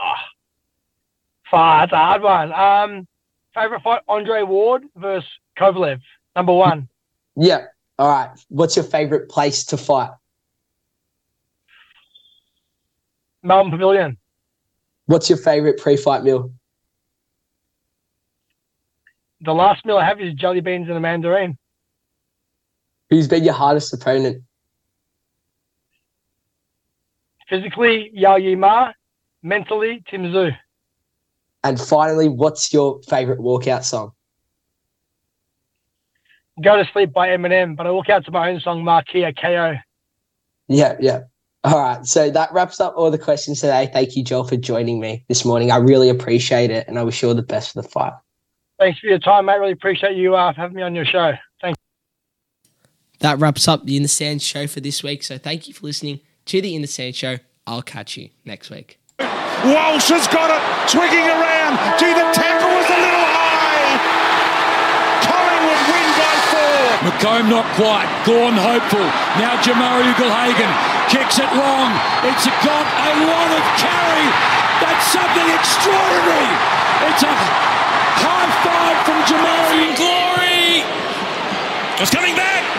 Far, 1.50 1.82
that's 1.82 1.94
a 1.94 1.98
hard 1.98 2.22
one. 2.22 2.54
Um, 2.54 3.08
favorite 3.54 3.82
fight: 3.82 4.02
Andre 4.08 4.44
Ward 4.44 4.84
versus 4.96 5.30
Kovalev. 5.58 6.00
Number 6.36 6.54
one. 6.54 6.88
Yeah. 7.36 7.66
All 7.98 8.10
right. 8.10 8.30
What's 8.50 8.76
your 8.76 8.86
favorite 8.86 9.30
place 9.30 9.66
to 9.66 9.78
fight? 9.78 10.12
Melbourne 13.44 13.72
Pavilion. 13.72 14.18
What's 15.06 15.30
your 15.30 15.38
favorite 15.38 15.80
pre-fight 15.80 16.24
meal? 16.24 16.52
The 19.42 19.54
last 19.54 19.86
meal 19.86 19.98
I 19.98 20.06
have 20.06 20.22
is 20.22 20.34
jelly 20.36 20.62
beans 20.62 20.88
and 20.88 20.98
a 20.98 21.00
mandarin. 21.00 21.58
Who's 23.10 23.28
been 23.28 23.44
your 23.44 23.56
hardest 23.56 23.94
opponent? 23.94 24.44
Physically, 27.50 28.12
Yao 28.14 28.38
Yi 28.38 28.56
Ma. 28.56 28.92
Mentally, 29.44 30.04
Tim 30.10 30.24
Tszyu. 30.24 30.56
And 31.64 31.80
finally, 31.80 32.30
what's 32.30 32.72
your 32.72 33.02
favorite 33.10 33.40
walkout 33.40 33.84
song? 33.84 34.14
Go 36.62 36.78
to 36.78 36.90
Sleep 36.92 37.12
by 37.14 37.30
Eminem, 37.30 37.76
but 37.76 37.88
I 37.88 37.92
walk 37.92 38.10
out 38.10 38.26
to 38.26 38.32
my 38.32 38.50
own 38.50 38.60
song, 38.60 38.84
Marquee 38.84 39.32
KO. 39.42 39.76
Yeah, 40.68 40.96
yeah. 41.00 41.22
All 41.64 41.80
right. 41.80 42.06
So 42.06 42.30
that 42.32 42.52
wraps 42.54 42.80
up 42.80 42.94
all 42.96 43.12
the 43.12 43.18
questions 43.18 43.62
today. 43.62 43.90
Thank 43.94 44.16
you, 44.16 44.24
Joel, 44.24 44.46
for 44.46 44.58
joining 44.58 45.00
me 45.00 45.24
this 45.28 45.46
morning. 45.46 45.72
I 45.72 45.78
really 45.78 46.10
appreciate 46.10 46.72
it, 46.72 46.88
and 46.88 46.98
I 46.98 47.04
wish 47.04 47.22
you 47.22 47.30
all 47.30 47.36
the 47.36 47.42
best 47.42 47.74
for 47.74 47.82
the 47.82 47.88
fight. 47.88 48.14
Thanks 48.80 49.00
for 49.00 49.08
your 49.08 49.20
time, 49.20 49.46
mate. 49.46 49.60
Really 49.60 49.74
appreciate 49.74 50.16
you 50.16 50.36
uh, 50.36 50.54
having 50.54 50.76
me 50.76 50.82
on 50.82 50.96
your 50.96 51.06
show. 51.06 51.34
Thanks. 51.62 51.80
That 53.20 53.38
wraps 53.38 53.68
up 53.68 53.86
the 53.86 53.96
In 53.96 54.02
the 54.02 54.08
Stand 54.08 54.42
show 54.42 54.66
for 54.66 54.80
this 54.80 55.04
week. 55.04 55.22
So 55.22 55.38
thank 55.38 55.68
you 55.68 55.74
for 55.76 55.86
listening 55.86 56.22
to 56.46 56.62
the 56.62 56.76
In 56.76 56.82
the 56.82 56.88
Stand 56.88 57.16
show. 57.16 57.38
I'll 57.68 57.84
catch 57.84 58.18
you 58.18 58.30
next 58.44 58.72
week. 58.72 59.00
Walsh 59.20 60.10
has 60.10 60.26
got 60.28 60.50
it, 60.50 60.90
twigging 60.90 61.30
around. 61.30 61.78
Gee, 62.02 62.10
the 62.18 62.26
tackle 62.34 62.74
was 62.74 62.90
a 62.90 62.98
little 62.98 63.28
high. 63.30 64.02
Collingwood 65.22 65.82
win 65.86 66.10
by 66.18 66.34
four. 66.50 66.91
McComb 67.02 67.50
not 67.50 67.66
quite. 67.74 68.06
Gawn 68.30 68.54
hopeful. 68.54 69.02
Now 69.42 69.58
Jamarra 69.66 70.06
Ugle-Hagan 70.06 70.72
kicks 71.10 71.42
it 71.42 71.50
long. 71.58 71.90
It's 72.30 72.46
got 72.62 72.86
a 72.86 73.12
lot 73.26 73.50
of 73.50 73.64
carry. 73.82 74.28
That's 74.80 75.06
something 75.10 75.48
extraordinary. 75.50 76.50
It's 77.10 77.24
a 77.26 77.34
high 78.22 78.50
five 78.62 78.98
from 79.06 79.20
Jamarra. 79.26 79.98
Glory. 79.98 80.86
It's 81.98 82.14
coming 82.14 82.36
back. 82.36 82.71